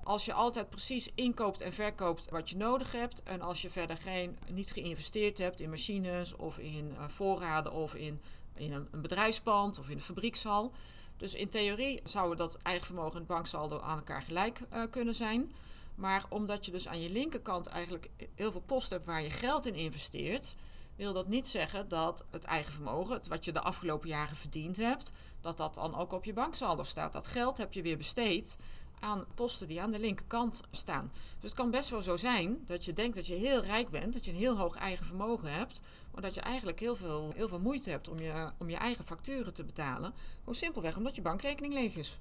Als 0.04 0.26
je 0.26 0.34
altijd 0.34 0.70
precies 0.70 1.12
inkoopt 1.16 1.62
en 1.62 1.74
verkoopt 1.74 2.30
wat 2.30 2.50
je 2.50 2.58
nodig 2.58 2.92
hebt. 2.92 3.24
En 3.24 3.42
als 3.42 3.62
je 3.62 3.70
verder 3.70 3.98
geen, 3.98 4.38
niet 4.52 4.72
geïnvesteerd 4.72 5.38
hebt 5.38 5.62
in 5.62 5.70
machines 5.70 6.36
of 6.36 6.58
in 6.58 6.92
uh, 6.92 7.08
voorraden 7.08 7.72
of 7.72 7.96
in, 7.96 8.20
in 8.56 8.72
een, 8.72 9.02
bedrijfspand 9.02 9.80
of 9.80 9.90
in 9.90 9.96
een 9.96 10.02
fabriekshal. 10.02 10.72
Dus 11.18 11.34
in 11.34 11.50
theorie 11.50 12.00
zou 12.04 12.36
dat 12.36 12.58
eigen 12.58 12.86
vermogen 12.86 13.20
en 13.20 13.26
banksaldo 13.26 13.80
aan 13.80 13.98
elkaar 13.98 14.22
gelijk 14.22 14.60
uh, 14.74 14.84
kunnen 14.90 15.14
zijn. 15.14 15.52
Maar 15.96 16.26
omdat 16.30 16.66
je 16.66 16.72
dus 16.72 16.88
aan 16.88 17.02
je 17.02 17.10
linkerkant 17.10 17.68
eigenlijk 17.68 18.10
heel 18.36 18.52
veel 18.52 18.62
posten 18.62 18.96
hebt 18.98 19.10
waar 19.10 19.22
je 19.22 19.30
geld 19.30 19.66
in 19.66 19.76
investeert 19.76 20.56
wil 21.00 21.14
dat 21.14 21.28
niet 21.28 21.48
zeggen 21.48 21.88
dat 21.88 22.26
het 22.30 22.44
eigen 22.44 22.74
vermogen, 22.74 23.14
het 23.14 23.28
wat 23.28 23.46
je 23.46 23.52
de 23.52 23.62
afgelopen 23.62 24.10
jaren 24.10 24.36
verdiend 24.36 24.78
hebt, 24.78 25.12
dat 25.42 25.58
dat 25.58 25.76
dan 25.76 25.96
ook 25.96 26.12
op 26.12 26.26
je 26.26 26.34
banksaldo 26.34 26.84
staat. 26.84 27.14
Dat 27.14 27.28
geld 27.28 27.58
heb 27.58 27.74
je 27.74 27.82
weer 27.82 27.98
besteed 27.98 28.58
aan 29.00 29.26
posten 29.36 29.68
die 29.68 29.82
aan 29.82 29.92
de 29.92 30.00
linkerkant 30.00 30.62
staan. 30.72 31.12
Dus 31.40 31.50
het 31.50 31.60
kan 31.60 31.72
best 31.72 31.90
wel 31.90 32.02
zo 32.02 32.16
zijn 32.16 32.62
dat 32.66 32.86
je 32.86 32.94
denkt 32.94 33.16
dat 33.16 33.28
je 33.28 33.34
heel 33.34 33.62
rijk 33.62 33.90
bent, 33.90 34.14
dat 34.14 34.26
je 34.26 34.32
een 34.32 34.38
heel 34.38 34.58
hoog 34.58 34.76
eigen 34.76 35.06
vermogen 35.06 35.54
hebt, 35.54 35.82
maar 36.12 36.22
dat 36.22 36.34
je 36.34 36.42
eigenlijk 36.42 36.80
heel 36.80 36.96
veel, 36.96 37.32
heel 37.36 37.48
veel 37.48 37.60
moeite 37.60 37.90
hebt 37.90 38.08
om 38.08 38.20
je, 38.20 38.52
om 38.58 38.70
je 38.70 38.78
eigen 38.78 39.06
facturen 39.06 39.54
te 39.54 39.64
betalen. 39.64 40.14
Gewoon 40.40 40.56
simpelweg 40.56 40.98
omdat 40.98 41.16
je 41.16 41.22
bankrekening 41.22 41.74
leeg 41.74 41.96
is. 41.96 42.18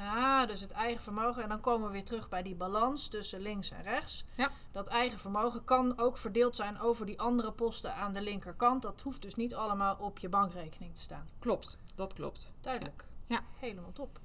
Ja, 0.00 0.46
dus 0.46 0.60
het 0.60 0.72
eigen 0.72 1.02
vermogen. 1.02 1.42
En 1.42 1.48
dan 1.48 1.60
komen 1.60 1.86
we 1.86 1.92
weer 1.92 2.04
terug 2.04 2.28
bij 2.28 2.42
die 2.42 2.54
balans 2.54 3.08
tussen 3.08 3.40
links 3.40 3.70
en 3.70 3.82
rechts. 3.82 4.24
Ja. 4.34 4.50
Dat 4.72 4.88
eigen 4.88 5.18
vermogen 5.18 5.64
kan 5.64 5.98
ook 5.98 6.16
verdeeld 6.16 6.56
zijn 6.56 6.80
over 6.80 7.06
die 7.06 7.20
andere 7.20 7.52
posten 7.52 7.94
aan 7.94 8.12
de 8.12 8.20
linkerkant. 8.20 8.82
Dat 8.82 9.00
hoeft 9.00 9.22
dus 9.22 9.34
niet 9.34 9.54
allemaal 9.54 9.96
op 9.96 10.18
je 10.18 10.28
bankrekening 10.28 10.94
te 10.94 11.00
staan. 11.00 11.26
Klopt, 11.38 11.78
dat 11.94 12.14
klopt. 12.14 12.52
Duidelijk. 12.60 13.04
Ja. 13.26 13.40
Helemaal 13.58 13.92
top. 13.92 14.20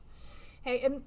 hey, 0.62 0.84
en 0.84 1.05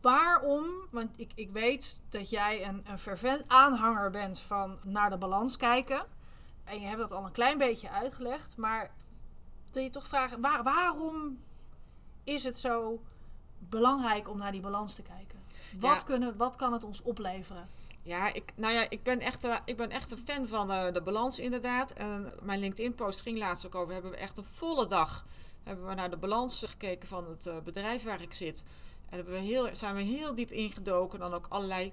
waarom, 0.00 0.66
want 0.90 1.18
ik, 1.18 1.32
ik 1.34 1.50
weet 1.50 2.02
dat 2.08 2.30
jij 2.30 2.66
een, 2.66 2.82
een 2.86 2.98
fervent 2.98 3.42
aanhanger 3.46 4.10
bent 4.10 4.38
van 4.38 4.78
naar 4.82 5.10
de 5.10 5.18
balans 5.18 5.56
kijken. 5.56 6.06
En 6.64 6.80
je 6.80 6.86
hebt 6.86 7.00
dat 7.00 7.12
al 7.12 7.24
een 7.24 7.32
klein 7.32 7.58
beetje 7.58 7.90
uitgelegd. 7.90 8.56
Maar 8.56 8.90
wil 9.72 9.82
je 9.82 9.90
toch 9.90 10.06
vragen, 10.06 10.40
waar, 10.40 10.62
waarom 10.62 11.38
is 12.24 12.44
het 12.44 12.58
zo 12.58 13.00
belangrijk 13.68 14.28
om 14.28 14.38
naar 14.38 14.52
die 14.52 14.60
balans 14.60 14.94
te 14.94 15.02
kijken. 15.02 15.38
Wat, 15.78 16.04
kunnen, 16.04 16.36
wat 16.36 16.56
kan 16.56 16.72
het 16.72 16.84
ons 16.84 17.02
opleveren? 17.02 17.68
Ja, 18.02 18.32
ik, 18.32 18.52
nou 18.54 18.74
ja, 18.74 18.86
ik 18.88 19.02
ben 19.02 19.20
echt, 19.20 19.44
uh, 19.44 19.56
ik 19.64 19.76
ben 19.76 19.90
echt 19.90 20.10
een 20.10 20.18
fan 20.18 20.46
van 20.46 20.70
uh, 20.70 20.92
de 20.92 21.02
balans 21.02 21.38
inderdaad. 21.38 21.92
En 21.92 22.32
mijn 22.42 22.60
LinkedIn-post 22.60 23.20
ging 23.20 23.38
laatst 23.38 23.66
ook 23.66 23.74
over. 23.74 23.92
Hebben 23.92 24.10
we 24.10 24.16
echt 24.16 24.38
een 24.38 24.44
volle 24.44 24.86
dag 24.86 25.24
hebben 25.62 25.88
we 25.88 25.94
naar 25.94 26.10
de 26.10 26.16
balans 26.16 26.64
gekeken 26.66 27.08
van 27.08 27.28
het 27.28 27.46
uh, 27.46 27.58
bedrijf 27.64 28.02
waar 28.02 28.22
ik 28.22 28.32
zit. 28.32 28.64
En 29.08 29.16
hebben 29.16 29.34
we 29.34 29.40
heel, 29.40 29.68
zijn 29.72 29.94
we 29.94 30.02
heel 30.02 30.34
diep 30.34 30.50
ingedoken. 30.50 31.18
Dan 31.18 31.34
ook 31.34 31.46
allerlei 31.48 31.92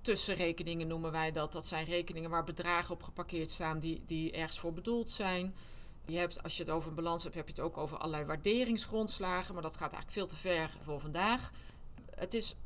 tussenrekeningen 0.00 0.86
noemen 0.86 1.12
wij 1.12 1.32
dat. 1.32 1.52
Dat 1.52 1.66
zijn 1.66 1.86
rekeningen 1.86 2.30
waar 2.30 2.44
bedragen 2.44 2.94
op 2.94 3.02
geparkeerd 3.02 3.50
staan 3.50 3.78
die, 3.78 4.02
die 4.06 4.32
ergens 4.32 4.58
voor 4.58 4.72
bedoeld 4.72 5.10
zijn. 5.10 5.54
Je 6.06 6.18
hebt, 6.18 6.42
als 6.42 6.56
je 6.56 6.62
het 6.62 6.72
over 6.72 6.88
een 6.88 6.94
balans 6.94 7.22
hebt, 7.22 7.34
heb 7.34 7.46
je 7.46 7.54
het 7.54 7.62
ook 7.62 7.78
over 7.78 7.98
allerlei 7.98 8.24
waarderingsgrondslagen. 8.24 9.54
Maar 9.54 9.62
dat 9.62 9.76
gaat 9.76 9.92
eigenlijk 9.92 10.12
veel 10.12 10.26
te 10.26 10.36
ver 10.36 10.76
voor 10.82 11.00
vandaag. 11.00 11.50
Het 12.14 12.34
is 12.34 12.56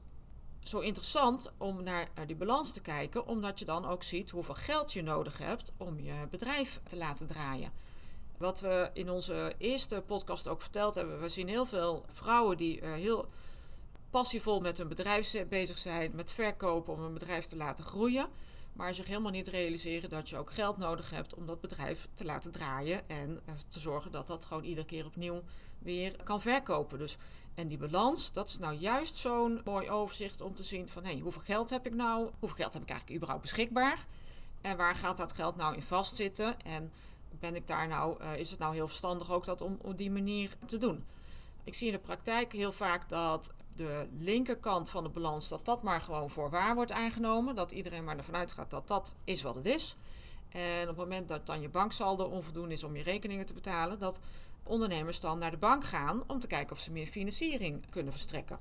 zo 0.60 0.78
interessant 0.78 1.52
om 1.58 1.82
naar 1.82 2.08
die 2.26 2.36
balans 2.36 2.72
te 2.72 2.80
kijken, 2.80 3.26
omdat 3.26 3.58
je 3.58 3.64
dan 3.64 3.86
ook 3.86 4.02
ziet 4.02 4.30
hoeveel 4.30 4.54
geld 4.54 4.92
je 4.92 5.02
nodig 5.02 5.38
hebt 5.38 5.72
om 5.76 6.00
je 6.00 6.26
bedrijf 6.30 6.80
te 6.86 6.96
laten 6.96 7.26
draaien. 7.26 7.70
Wat 8.38 8.60
we 8.60 8.90
in 8.92 9.10
onze 9.10 9.54
eerste 9.58 10.02
podcast 10.06 10.48
ook 10.48 10.60
verteld 10.60 10.94
hebben, 10.94 11.20
we 11.20 11.28
zien 11.28 11.48
heel 11.48 11.66
veel 11.66 12.04
vrouwen 12.08 12.56
die 12.56 12.80
uh, 12.80 12.92
heel 12.92 13.26
passievol 14.10 14.60
met 14.60 14.78
hun 14.78 14.88
bedrijf 14.88 15.48
bezig 15.48 15.78
zijn, 15.78 16.10
met 16.14 16.32
verkopen 16.32 16.92
om 16.92 17.00
hun 17.00 17.12
bedrijf 17.12 17.46
te 17.46 17.56
laten 17.56 17.84
groeien. 17.84 18.28
Maar 18.78 18.94
zich 18.94 19.06
helemaal 19.06 19.30
niet 19.30 19.48
realiseren 19.48 20.10
dat 20.10 20.28
je 20.28 20.36
ook 20.36 20.50
geld 20.50 20.76
nodig 20.76 21.10
hebt 21.10 21.34
om 21.34 21.46
dat 21.46 21.60
bedrijf 21.60 22.08
te 22.14 22.24
laten 22.24 22.52
draaien 22.52 23.08
en 23.08 23.40
eh, 23.44 23.54
te 23.68 23.78
zorgen 23.78 24.10
dat 24.12 24.26
dat 24.26 24.44
gewoon 24.44 24.64
iedere 24.64 24.86
keer 24.86 25.06
opnieuw 25.06 25.40
weer 25.78 26.22
kan 26.24 26.40
verkopen. 26.40 26.98
Dus, 26.98 27.16
en 27.54 27.68
die 27.68 27.78
balans, 27.78 28.32
dat 28.32 28.48
is 28.48 28.58
nou 28.58 28.74
juist 28.74 29.16
zo'n 29.16 29.60
mooi 29.64 29.90
overzicht 29.90 30.40
om 30.40 30.54
te 30.54 30.62
zien 30.62 30.88
van 30.88 31.04
hé, 31.04 31.10
hey, 31.10 31.20
hoeveel 31.20 31.42
geld 31.42 31.70
heb 31.70 31.86
ik 31.86 31.94
nou? 31.94 32.30
Hoeveel 32.38 32.56
geld 32.56 32.72
heb 32.72 32.82
ik 32.82 32.88
eigenlijk 32.88 33.16
überhaupt 33.16 33.42
beschikbaar? 33.42 34.04
En 34.60 34.76
waar 34.76 34.94
gaat 34.94 35.16
dat 35.16 35.32
geld 35.32 35.56
nou 35.56 35.74
in 35.74 35.82
vastzitten? 35.82 36.60
En 36.60 36.92
ben 37.38 37.54
ik 37.54 37.66
daar 37.66 37.88
nou, 37.88 38.22
uh, 38.22 38.36
is 38.36 38.50
het 38.50 38.58
nou 38.58 38.74
heel 38.74 38.88
verstandig 38.88 39.32
ook 39.32 39.44
dat 39.44 39.60
om 39.60 39.78
op 39.82 39.98
die 39.98 40.10
manier 40.10 40.56
te 40.66 40.78
doen? 40.78 41.04
Ik 41.64 41.74
zie 41.74 41.86
in 41.86 41.92
de 41.92 41.98
praktijk 41.98 42.52
heel 42.52 42.72
vaak 42.72 43.08
dat 43.08 43.54
de 43.78 44.08
linkerkant 44.16 44.90
van 44.90 45.02
de 45.02 45.08
balans, 45.08 45.48
dat 45.48 45.64
dat 45.64 45.82
maar 45.82 46.00
gewoon 46.00 46.30
voor 46.30 46.50
waar 46.50 46.74
wordt 46.74 46.92
aangenomen. 46.92 47.54
Dat 47.54 47.70
iedereen 47.70 48.04
maar 48.04 48.16
ervan 48.16 48.36
uitgaat 48.36 48.70
dat 48.70 48.88
dat 48.88 49.14
is 49.24 49.42
wat 49.42 49.54
het 49.54 49.66
is. 49.66 49.96
En 50.48 50.82
op 50.82 50.88
het 50.88 50.96
moment 50.96 51.28
dat 51.28 51.46
dan 51.46 51.60
je 51.60 51.68
banksaldo 51.68 52.24
onvoldoende 52.24 52.74
is 52.74 52.84
om 52.84 52.96
je 52.96 53.02
rekeningen 53.02 53.46
te 53.46 53.54
betalen, 53.54 53.98
dat 53.98 54.20
ondernemers 54.62 55.20
dan 55.20 55.38
naar 55.38 55.50
de 55.50 55.56
bank 55.56 55.84
gaan 55.84 56.22
om 56.26 56.40
te 56.40 56.46
kijken 56.46 56.72
of 56.72 56.82
ze 56.82 56.92
meer 56.92 57.06
financiering 57.06 57.90
kunnen 57.90 58.12
verstrekken. 58.12 58.58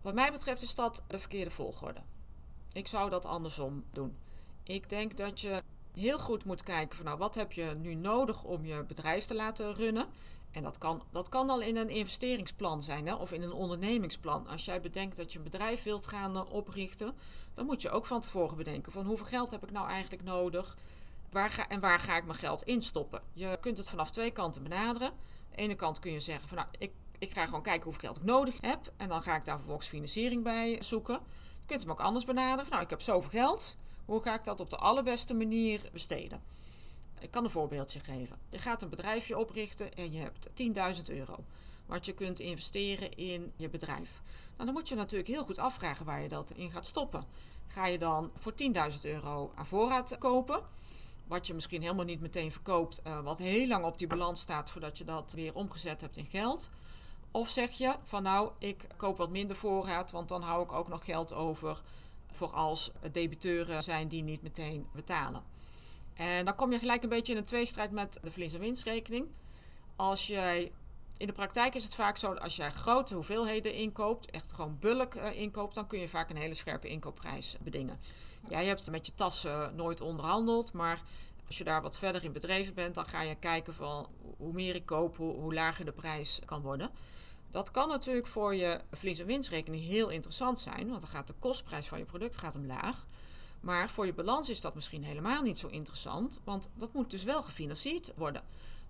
Wat 0.00 0.14
mij 0.14 0.32
betreft 0.32 0.62
is 0.62 0.74
dat 0.74 1.02
de 1.06 1.18
verkeerde 1.18 1.50
volgorde. 1.50 2.00
Ik 2.72 2.86
zou 2.86 3.10
dat 3.10 3.26
andersom 3.26 3.84
doen. 3.90 4.16
Ik 4.62 4.88
denk 4.88 5.16
dat 5.16 5.40
je 5.40 5.62
heel 5.94 6.18
goed 6.18 6.44
moet 6.44 6.62
kijken 6.62 6.96
van 6.96 7.06
nou, 7.06 7.18
wat 7.18 7.34
heb 7.34 7.52
je 7.52 7.64
nu 7.64 7.94
nodig 7.94 8.44
om 8.44 8.64
je 8.64 8.84
bedrijf 8.84 9.24
te 9.24 9.34
laten 9.34 9.74
runnen. 9.74 10.06
En 10.52 10.62
dat 10.62 10.78
kan, 10.78 11.02
dat 11.10 11.28
kan 11.28 11.50
al 11.50 11.60
in 11.60 11.76
een 11.76 11.88
investeringsplan 11.88 12.82
zijn 12.82 13.06
hè, 13.06 13.14
of 13.14 13.32
in 13.32 13.42
een 13.42 13.52
ondernemingsplan. 13.52 14.46
Als 14.46 14.64
jij 14.64 14.80
bedenkt 14.80 15.16
dat 15.16 15.32
je 15.32 15.38
een 15.38 15.44
bedrijf 15.44 15.82
wilt 15.82 16.06
gaan 16.06 16.36
uh, 16.36 16.42
oprichten, 16.50 17.14
dan 17.54 17.66
moet 17.66 17.82
je 17.82 17.90
ook 17.90 18.06
van 18.06 18.20
tevoren 18.20 18.56
bedenken 18.56 18.92
van 18.92 19.06
hoeveel 19.06 19.26
geld 19.26 19.50
heb 19.50 19.62
ik 19.62 19.70
nou 19.70 19.88
eigenlijk 19.88 20.22
nodig 20.22 20.76
waar 21.30 21.50
ga, 21.50 21.68
en 21.68 21.80
waar 21.80 22.00
ga 22.00 22.16
ik 22.16 22.24
mijn 22.24 22.38
geld 22.38 22.62
in 22.62 22.82
stoppen. 22.82 23.22
Je 23.32 23.58
kunt 23.60 23.78
het 23.78 23.88
vanaf 23.88 24.10
twee 24.10 24.30
kanten 24.30 24.62
benaderen. 24.62 25.08
Aan 25.08 25.16
de 25.50 25.56
ene 25.56 25.74
kant 25.74 25.98
kun 25.98 26.12
je 26.12 26.20
zeggen 26.20 26.48
van 26.48 26.56
nou, 26.56 26.68
ik, 26.78 26.92
ik 27.18 27.32
ga 27.32 27.44
gewoon 27.44 27.62
kijken 27.62 27.82
hoeveel 27.82 28.00
geld 28.00 28.16
ik 28.16 28.24
nodig 28.24 28.58
heb 28.60 28.92
en 28.96 29.08
dan 29.08 29.22
ga 29.22 29.36
ik 29.36 29.44
daar 29.44 29.56
vervolgens 29.56 29.88
financiering 29.88 30.42
bij 30.42 30.82
zoeken. 30.82 31.20
Je 31.60 31.66
kunt 31.66 31.82
hem 31.82 31.90
ook 31.90 32.00
anders 32.00 32.24
benaderen. 32.24 32.62
Van, 32.62 32.70
nou, 32.70 32.82
ik 32.82 32.90
heb 32.90 33.00
zoveel 33.00 33.30
geld. 33.30 33.76
Hoe 34.04 34.22
ga 34.22 34.34
ik 34.34 34.44
dat 34.44 34.60
op 34.60 34.70
de 34.70 34.76
allerbeste 34.76 35.34
manier 35.34 35.90
besteden? 35.92 36.42
Ik 37.22 37.30
kan 37.30 37.44
een 37.44 37.50
voorbeeldje 37.50 38.00
geven. 38.00 38.36
Je 38.48 38.58
gaat 38.58 38.82
een 38.82 38.88
bedrijfje 38.88 39.38
oprichten 39.38 39.94
en 39.94 40.12
je 40.12 40.20
hebt 40.20 40.48
10.000 40.98 41.14
euro. 41.14 41.44
Wat 41.86 42.06
je 42.06 42.12
kunt 42.12 42.40
investeren 42.40 43.16
in 43.16 43.52
je 43.56 43.70
bedrijf. 43.70 44.20
Nou, 44.52 44.64
dan 44.64 44.72
moet 44.72 44.88
je 44.88 44.94
natuurlijk 44.94 45.28
heel 45.28 45.44
goed 45.44 45.58
afvragen 45.58 46.06
waar 46.06 46.22
je 46.22 46.28
dat 46.28 46.50
in 46.50 46.70
gaat 46.70 46.86
stoppen. 46.86 47.24
Ga 47.66 47.86
je 47.86 47.98
dan 47.98 48.30
voor 48.34 48.52
10.000 48.92 48.98
euro 49.02 49.52
aan 49.54 49.66
voorraad 49.66 50.18
kopen? 50.18 50.62
Wat 51.26 51.46
je 51.46 51.54
misschien 51.54 51.82
helemaal 51.82 52.04
niet 52.04 52.20
meteen 52.20 52.52
verkoopt, 52.52 53.00
uh, 53.06 53.20
wat 53.20 53.38
heel 53.38 53.66
lang 53.66 53.84
op 53.84 53.98
die 53.98 54.06
balans 54.06 54.40
staat 54.40 54.70
voordat 54.70 54.98
je 54.98 55.04
dat 55.04 55.32
weer 55.32 55.54
omgezet 55.54 56.00
hebt 56.00 56.16
in 56.16 56.26
geld. 56.26 56.70
Of 57.30 57.48
zeg 57.48 57.70
je 57.70 57.94
van 58.04 58.22
nou, 58.22 58.52
ik 58.58 58.86
koop 58.96 59.16
wat 59.16 59.30
minder 59.30 59.56
voorraad, 59.56 60.10
want 60.10 60.28
dan 60.28 60.42
hou 60.42 60.62
ik 60.62 60.72
ook 60.72 60.88
nog 60.88 61.04
geld 61.04 61.32
over 61.32 61.80
voor 62.32 62.50
als 62.50 62.90
debiteuren 63.12 63.82
zijn 63.82 64.08
die 64.08 64.22
niet 64.22 64.42
meteen 64.42 64.86
betalen. 64.92 65.42
En 66.14 66.44
dan 66.44 66.54
kom 66.54 66.72
je 66.72 66.78
gelijk 66.78 67.02
een 67.02 67.08
beetje 67.08 67.32
in 67.32 67.38
een 67.38 67.44
tweestrijd 67.44 67.90
met 67.90 68.18
de 68.22 68.30
verlies- 68.30 68.54
en 68.54 68.60
winstrekening. 68.60 69.26
Als 69.96 70.26
jij, 70.26 70.72
in 71.16 71.26
de 71.26 71.32
praktijk 71.32 71.74
is 71.74 71.84
het 71.84 71.94
vaak 71.94 72.16
zo 72.16 72.32
dat 72.32 72.42
als 72.42 72.56
jij 72.56 72.70
grote 72.70 73.14
hoeveelheden 73.14 73.74
inkoopt, 73.74 74.30
echt 74.30 74.52
gewoon 74.52 74.78
bulk 74.78 75.14
uh, 75.14 75.40
inkoopt, 75.40 75.74
dan 75.74 75.86
kun 75.86 75.98
je 75.98 76.08
vaak 76.08 76.30
een 76.30 76.36
hele 76.36 76.54
scherpe 76.54 76.88
inkoopprijs 76.88 77.56
bedingen. 77.60 78.00
Ja, 78.48 78.60
je 78.60 78.66
hebt 78.66 78.90
met 78.90 79.06
je 79.06 79.14
tassen 79.14 79.74
nooit 79.74 80.00
onderhandeld, 80.00 80.72
maar 80.72 81.02
als 81.46 81.58
je 81.58 81.64
daar 81.64 81.82
wat 81.82 81.98
verder 81.98 82.24
in 82.24 82.32
bedreven 82.32 82.74
bent, 82.74 82.94
dan 82.94 83.06
ga 83.06 83.22
je 83.22 83.34
kijken 83.34 83.74
van 83.74 84.06
hoe 84.36 84.52
meer 84.52 84.74
ik 84.74 84.86
koop, 84.86 85.16
hoe, 85.16 85.34
hoe 85.34 85.54
lager 85.54 85.84
de 85.84 85.92
prijs 85.92 86.40
kan 86.44 86.62
worden. 86.62 86.90
Dat 87.50 87.70
kan 87.70 87.88
natuurlijk 87.88 88.26
voor 88.26 88.54
je 88.54 88.80
verlies- 88.90 89.18
en 89.18 89.26
winstrekening 89.26 89.84
heel 89.84 90.08
interessant 90.08 90.58
zijn, 90.58 90.88
want 90.88 91.00
dan 91.00 91.10
gaat 91.10 91.26
de 91.26 91.34
kostprijs 91.38 91.88
van 91.88 91.98
je 91.98 92.04
product 92.04 92.36
gaat 92.36 92.56
omlaag. 92.56 93.06
Maar 93.62 93.90
voor 93.90 94.06
je 94.06 94.14
balans 94.14 94.48
is 94.48 94.60
dat 94.60 94.74
misschien 94.74 95.04
helemaal 95.04 95.42
niet 95.42 95.58
zo 95.58 95.68
interessant, 95.68 96.40
want 96.44 96.68
dat 96.74 96.92
moet 96.92 97.10
dus 97.10 97.24
wel 97.24 97.42
gefinancierd 97.42 98.12
worden. 98.16 98.42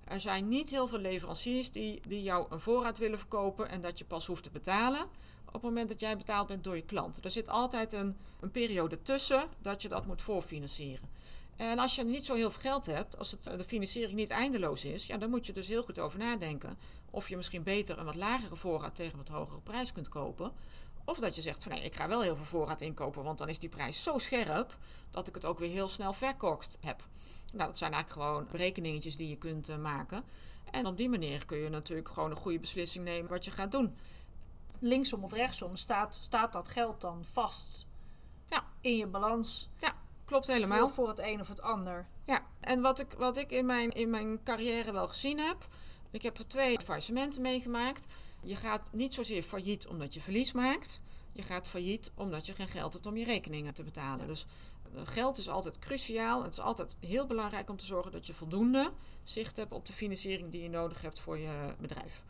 Er 0.05 0.21
zijn 0.21 0.49
niet 0.49 0.71
heel 0.71 0.89
veel 0.89 0.99
leveranciers 0.99 1.71
die, 1.71 2.01
die 2.07 2.23
jou 2.23 2.47
een 2.51 2.61
voorraad 2.61 2.99
willen 2.99 3.19
verkopen 3.19 3.69
en 3.69 3.81
dat 3.81 3.99
je 3.99 4.05
pas 4.05 4.27
hoeft 4.27 4.43
te 4.43 4.51
betalen 4.51 5.07
op 5.47 5.63
het 5.63 5.63
moment 5.63 5.89
dat 5.89 6.01
jij 6.01 6.17
betaald 6.17 6.47
bent 6.47 6.65
door 6.65 6.77
je 6.77 6.83
klant. 6.83 7.25
Er 7.25 7.31
zit 7.31 7.49
altijd 7.49 7.93
een, 7.93 8.17
een 8.41 8.51
periode 8.51 9.03
tussen 9.03 9.45
dat 9.61 9.83
je 9.83 9.89
dat 9.89 10.07
moet 10.07 10.23
voorfinancieren. 10.23 11.09
En 11.57 11.79
als 11.79 11.95
je 11.95 12.05
niet 12.05 12.25
zo 12.25 12.35
heel 12.35 12.51
veel 12.51 12.61
geld 12.61 12.87
hebt, 12.87 13.19
als 13.19 13.31
het, 13.31 13.45
de 13.45 13.65
financiering 13.65 14.19
niet 14.19 14.31
eindeloos 14.31 14.85
is, 14.85 15.07
ja, 15.07 15.17
dan 15.17 15.31
moet 15.31 15.47
je 15.47 15.53
dus 15.53 15.69
heel 15.69 15.83
goed 15.83 15.99
over 15.99 16.19
nadenken. 16.19 16.79
Of 17.11 17.29
je 17.29 17.37
misschien 17.37 17.63
beter 17.63 17.99
een 17.99 18.05
wat 18.05 18.15
lagere 18.15 18.57
voorraad 18.57 18.95
tegen 18.95 19.13
een 19.13 19.25
wat 19.27 19.37
hogere 19.37 19.61
prijs 19.61 19.93
kunt 19.93 20.09
kopen. 20.09 20.53
Of 21.05 21.19
dat 21.19 21.35
je 21.35 21.43
zegt 21.43 21.63
van 21.63 21.73
nee, 21.73 21.83
ik 21.83 21.95
ga 21.95 22.09
wel 22.09 22.21
heel 22.21 22.37
veel 22.37 22.45
voorraad 22.45 22.81
inkopen, 22.81 23.25
want 23.25 23.39
dan 23.39 23.49
is 23.49 23.59
die 23.59 23.69
prijs 23.69 24.03
zo 24.03 24.19
scherp 24.19 24.79
dat 25.11 25.29
ik 25.29 25.35
het 25.35 25.45
ook 25.45 25.59
weer 25.59 25.71
heel 25.71 25.89
snel 25.89 26.13
verkocht 26.13 26.79
heb. 26.81 27.05
Nou, 27.53 27.67
dat 27.67 27.79
zijn 27.79 27.93
eigenlijk 27.93 28.27
gewoon 28.27 28.47
berekeningetjes 28.51 29.17
die 29.17 29.29
je 29.29 29.37
kunt 29.37 29.71
uh, 29.71 29.77
maken. 29.77 30.25
En 30.71 30.87
op 30.87 30.97
die 30.97 31.09
manier 31.09 31.45
kun 31.45 31.59
je 31.59 31.69
natuurlijk 31.69 32.09
gewoon 32.09 32.31
een 32.31 32.37
goede 32.37 32.59
beslissing 32.59 33.05
nemen 33.05 33.31
wat 33.31 33.45
je 33.45 33.51
gaat 33.51 33.73
doen. 33.73 33.97
Linksom 34.79 35.25
of 35.25 35.33
rechtsom 35.33 35.77
staat, 35.77 36.15
staat 36.15 36.53
dat 36.53 36.69
geld 36.69 37.01
dan 37.01 37.25
vast 37.25 37.87
ja. 38.47 38.65
in 38.81 38.97
je 38.97 39.07
balans. 39.07 39.69
Ja, 39.79 39.95
klopt 40.25 40.47
helemaal. 40.47 40.79
Voor, 40.79 40.91
voor 40.91 41.09
het 41.09 41.19
een 41.19 41.41
of 41.41 41.49
het 41.49 41.63
ander. 41.63 42.09
Ja, 42.25 42.43
en 42.61 42.81
wat 42.81 43.01
ik, 43.01 43.13
wat 43.19 43.37
ik 43.37 43.51
in, 43.51 43.67
mijn, 43.67 43.91
in 43.91 44.11
mijn 44.11 44.43
carrière 44.43 44.93
wel 44.93 45.09
gezien 45.09 45.39
heb, 45.39 45.67
ik 46.13 46.23
heb 46.23 46.39
er 46.39 46.49
twee 46.49 46.81
faillissementen 46.81 47.43
meegemaakt. 47.43 48.07
Je 48.43 48.57
gaat 48.57 48.89
niet 48.93 49.15
zozeer 49.15 49.43
failliet 49.43 49.87
omdat 49.87 50.15
je 50.15 50.21
verlies 50.21 50.53
maakt. 50.53 51.01
Je 51.33 51.43
gaat 51.43 51.69
failliet 51.69 52.11
omdat 52.15 52.47
je 52.47 52.53
geen 52.53 52.69
geld 52.69 52.93
hebt 52.93 53.07
om 53.07 53.17
je 53.17 53.25
rekeningen 53.25 53.75
te 53.75 53.85
betalen. 53.85 54.27
Dus 54.27 54.47
geld 55.05 55.39
is 55.39 55.49
altijd 55.49 55.79
cruciaal. 55.79 56.43
Het 56.43 56.53
is 56.53 56.61
altijd 56.61 56.97
heel 57.01 57.27
belangrijk 57.27 57.71
om 57.71 57.77
te 57.77 57.85
zorgen 57.85 58.13
dat 58.13 58.27
je 58.27 58.35
voldoende 58.35 58.93
zicht 59.23 59.57
hebt 59.57 59.73
op 59.73 59.87
de 59.87 59.93
financiering 59.93 60.51
die 60.51 60.63
je 60.63 60.69
nodig 60.69 61.03
hebt 61.03 61.21
voor 61.21 61.39
je 61.39 61.75
bedrijf. 61.81 62.25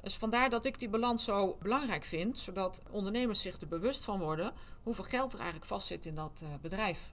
Dus 0.00 0.16
vandaar 0.16 0.50
dat 0.50 0.64
ik 0.64 0.78
die 0.78 0.88
balans 0.88 1.24
zo 1.24 1.56
belangrijk 1.62 2.04
vind, 2.04 2.38
zodat 2.38 2.82
ondernemers 2.90 3.42
zich 3.42 3.60
er 3.60 3.68
bewust 3.68 4.04
van 4.04 4.20
worden 4.20 4.52
hoeveel 4.82 5.04
geld 5.04 5.32
er 5.32 5.38
eigenlijk 5.38 5.68
vastzit 5.68 6.06
in 6.06 6.14
dat 6.14 6.40
uh, 6.44 6.48
bedrijf. 6.60 7.12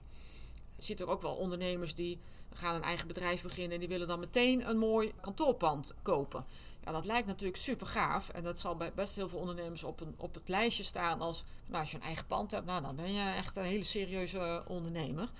Ziet 0.78 1.00
er 1.00 1.08
ook 1.08 1.22
wel 1.22 1.34
ondernemers 1.34 1.94
die 1.94 2.18
gaan 2.52 2.74
een 2.74 2.82
eigen 2.82 3.06
bedrijf 3.06 3.42
beginnen 3.42 3.72
en 3.72 3.78
die 3.78 3.88
willen 3.88 4.08
dan 4.08 4.20
meteen 4.20 4.68
een 4.68 4.78
mooi 4.78 5.12
kantoorpand 5.20 5.94
kopen. 6.02 6.44
Ja, 6.84 6.92
dat 6.92 7.04
lijkt 7.04 7.26
natuurlijk 7.26 7.58
super 7.58 7.86
gaaf. 7.86 8.28
En 8.28 8.42
dat 8.42 8.60
zal 8.60 8.76
bij 8.76 8.92
best 8.94 9.16
heel 9.16 9.28
veel 9.28 9.38
ondernemers 9.38 9.84
op, 9.84 10.00
een, 10.00 10.14
op 10.16 10.34
het 10.34 10.48
lijstje 10.48 10.84
staan 10.84 11.20
als... 11.20 11.44
Nou, 11.66 11.80
als 11.80 11.90
je 11.90 11.96
een 11.96 12.02
eigen 12.02 12.26
pand 12.26 12.50
hebt, 12.50 12.66
nou, 12.66 12.82
dan 12.82 12.96
ben 12.96 13.12
je 13.12 13.30
echt 13.30 13.56
een 13.56 13.64
hele 13.64 13.84
serieuze 13.84 14.64
ondernemer. 14.68 15.30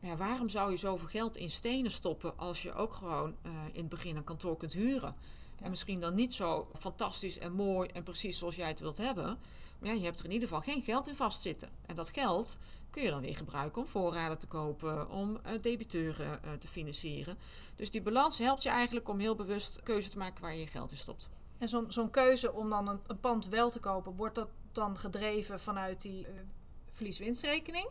Maar 0.00 0.16
waarom 0.16 0.48
zou 0.48 0.70
je 0.70 0.76
zoveel 0.76 1.08
geld 1.08 1.36
in 1.36 1.50
stenen 1.50 1.90
stoppen 1.90 2.38
als 2.38 2.62
je 2.62 2.74
ook 2.74 2.92
gewoon 2.92 3.36
uh, 3.46 3.52
in 3.72 3.80
het 3.80 3.88
begin 3.88 4.16
een 4.16 4.24
kantoor 4.24 4.56
kunt 4.56 4.72
huren? 4.72 5.16
En 5.62 5.70
misschien 5.70 6.00
dan 6.00 6.14
niet 6.14 6.34
zo 6.34 6.68
fantastisch 6.78 7.38
en 7.38 7.52
mooi 7.52 7.88
en 7.88 8.02
precies 8.02 8.38
zoals 8.38 8.56
jij 8.56 8.68
het 8.68 8.80
wilt 8.80 8.98
hebben. 8.98 9.38
Maar 9.78 9.90
ja, 9.90 9.96
je 9.96 10.04
hebt 10.04 10.18
er 10.18 10.24
in 10.24 10.30
ieder 10.32 10.48
geval 10.48 10.62
geen 10.62 10.82
geld 10.82 11.08
in 11.08 11.14
vastzitten. 11.14 11.70
En 11.86 11.94
dat 11.94 12.10
geld 12.10 12.58
kun 12.98 13.06
je 13.06 13.12
dan 13.12 13.22
weer 13.22 13.36
gebruiken 13.36 13.82
om 13.82 13.88
voorraden 13.88 14.38
te 14.38 14.46
kopen, 14.46 15.10
om 15.10 15.38
uh, 15.46 15.52
debiteuren 15.60 16.40
uh, 16.44 16.52
te 16.52 16.68
financieren. 16.68 17.36
Dus 17.76 17.90
die 17.90 18.02
balans 18.02 18.38
helpt 18.38 18.62
je 18.62 18.68
eigenlijk 18.68 19.08
om 19.08 19.18
heel 19.18 19.34
bewust 19.34 19.82
keuze 19.82 20.10
te 20.10 20.18
maken 20.18 20.42
waar 20.42 20.54
je 20.54 20.60
je 20.60 20.66
geld 20.66 20.90
in 20.90 20.96
stopt. 20.96 21.28
En 21.58 21.68
zo'n 21.68 21.84
zo'n 21.88 22.10
keuze 22.10 22.52
om 22.52 22.70
dan 22.70 22.88
een, 22.88 23.00
een, 23.06 23.20
pand 23.20 23.48
wel 23.48 23.70
te 23.70 23.80
kopen, 23.80 24.16
wordt 24.16 24.34
dat 24.34 24.48
dan 24.72 24.98
gedreven 24.98 25.60
vanuit 25.60 26.02
die 26.02 26.20
uh, 26.20 26.28
verlies-winstrekening? 26.92 27.90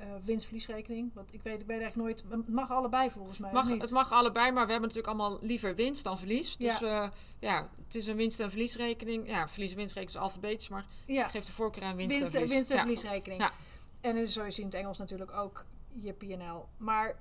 Uh, 0.00 0.06
winstverliesrekening. 0.24 1.10
Want 1.14 1.34
ik 1.34 1.42
weet, 1.42 1.60
ik 1.60 1.66
weet 1.66 1.80
eigenlijk 1.80 1.96
nooit. 1.96 2.24
Het 2.28 2.48
mag 2.48 2.70
allebei 2.70 3.10
volgens 3.10 3.38
mij. 3.38 3.52
Mag, 3.52 3.68
het 3.68 3.90
mag 3.90 4.12
allebei, 4.12 4.52
maar 4.52 4.66
we 4.66 4.72
hebben 4.72 4.88
natuurlijk 4.88 5.18
allemaal 5.18 5.38
liever 5.40 5.74
winst 5.74 6.04
dan 6.04 6.18
verlies. 6.18 6.56
Dus 6.56 6.78
ja, 6.78 7.04
uh, 7.04 7.10
ja 7.40 7.70
het 7.84 7.94
is 7.94 8.06
een 8.06 8.16
winst- 8.16 8.40
en 8.40 8.50
verliesrekening. 8.50 9.28
Ja, 9.28 9.48
verlies- 9.48 9.70
en 9.70 9.76
winstrekening 9.76 10.20
is 10.20 10.26
alfabetisch, 10.26 10.68
maar 10.68 10.86
ja. 11.06 11.24
ik 11.24 11.30
geef 11.30 11.44
de 11.44 11.52
voorkeur 11.52 11.82
aan 11.82 11.96
winst, 11.96 12.18
winst 12.18 12.24
en 12.24 12.30
verlies. 12.30 12.50
Winst- 12.50 12.70
en 12.70 12.78
verliesrekening. 12.78 13.40
Ja. 13.40 13.52
En 14.00 14.16
is 14.16 14.32
zoals 14.32 14.48
je 14.48 14.54
ziet 14.54 14.64
in 14.64 14.70
het 14.70 14.80
Engels 14.80 14.98
natuurlijk 14.98 15.32
ook 15.32 15.64
je 15.92 16.12
PNL. 16.12 16.68
Maar 16.76 17.18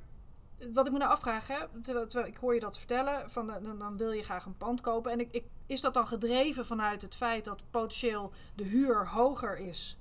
wat 0.74 0.86
ik 0.86 0.92
me 0.92 0.98
nou 0.98 1.12
afvraag, 1.12 1.48
hè, 1.48 1.82
terwijl, 1.82 2.28
ik 2.28 2.38
hoor 2.38 2.54
je 2.54 2.60
dat 2.60 2.78
vertellen, 2.78 3.32
van, 3.32 3.48
dan, 3.48 3.78
dan 3.80 3.98
wil 3.98 4.12
je 4.12 4.24
graag 4.24 4.46
een 4.46 4.58
pand 4.58 4.82
kopen. 4.82 5.12
En 5.12 5.20
ik, 5.20 5.44
is 5.66 5.82
dat 5.82 5.94
dan 5.94 6.08
gedreven 6.08 6.66
vanuit 6.66 7.02
het 7.02 7.16
feit 7.16 7.46
dat 7.46 7.64
potentieel 7.72 8.32
de 8.56 8.64
huur 8.64 9.08
hoger 9.08 9.58
is 9.58 9.98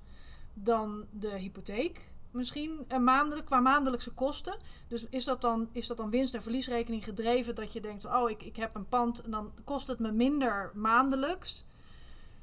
dan 0.55 1.07
de 1.11 1.39
hypotheek? 1.39 2.15
Misschien 2.31 2.85
een 2.89 3.05
maandelijk, 3.05 3.47
qua 3.47 3.61
maandelijkse 3.61 4.11
kosten. 4.11 4.57
Dus 4.89 5.07
is 5.09 5.25
dat 5.25 5.43
dan, 5.43 5.69
is 5.73 5.87
dat 5.87 5.97
dan 5.97 6.11
winst- 6.11 6.35
en 6.35 6.43
verliesrekening 6.43 7.05
gedreven 7.05 7.55
dat 7.55 7.73
je 7.73 7.81
denkt: 7.81 8.05
oh, 8.05 8.31
ik, 8.31 8.43
ik 8.43 8.57
heb 8.57 8.75
een 8.75 8.89
pand 8.89 9.23
en 9.23 9.31
dan 9.31 9.53
kost 9.65 9.87
het 9.87 9.99
me 9.99 10.13
minder 10.13 10.71
maandelijks. 10.75 11.65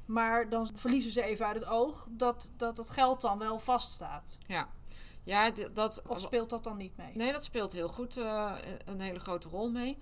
Maar 0.06 0.48
dan 0.48 0.68
verliezen 0.74 1.10
ze 1.10 1.22
even 1.22 1.46
uit 1.46 1.56
het 1.56 1.64
oog 1.64 2.06
dat 2.10 2.52
dat 2.56 2.76
het 2.76 2.90
geld 2.90 3.20
dan 3.20 3.38
wel 3.38 3.58
vaststaat. 3.58 4.38
Ja. 4.46 4.68
Ja, 5.24 5.50
dat, 5.72 6.02
of 6.06 6.20
speelt 6.20 6.50
dat 6.50 6.64
dan 6.64 6.76
niet 6.76 6.96
mee? 6.96 7.12
Nee, 7.14 7.32
dat 7.32 7.44
speelt 7.44 7.72
heel 7.72 7.88
goed 7.88 8.16
uh, 8.16 8.54
een 8.84 9.00
hele 9.00 9.20
grote 9.20 9.48
rol 9.48 9.70
mee. 9.70 9.98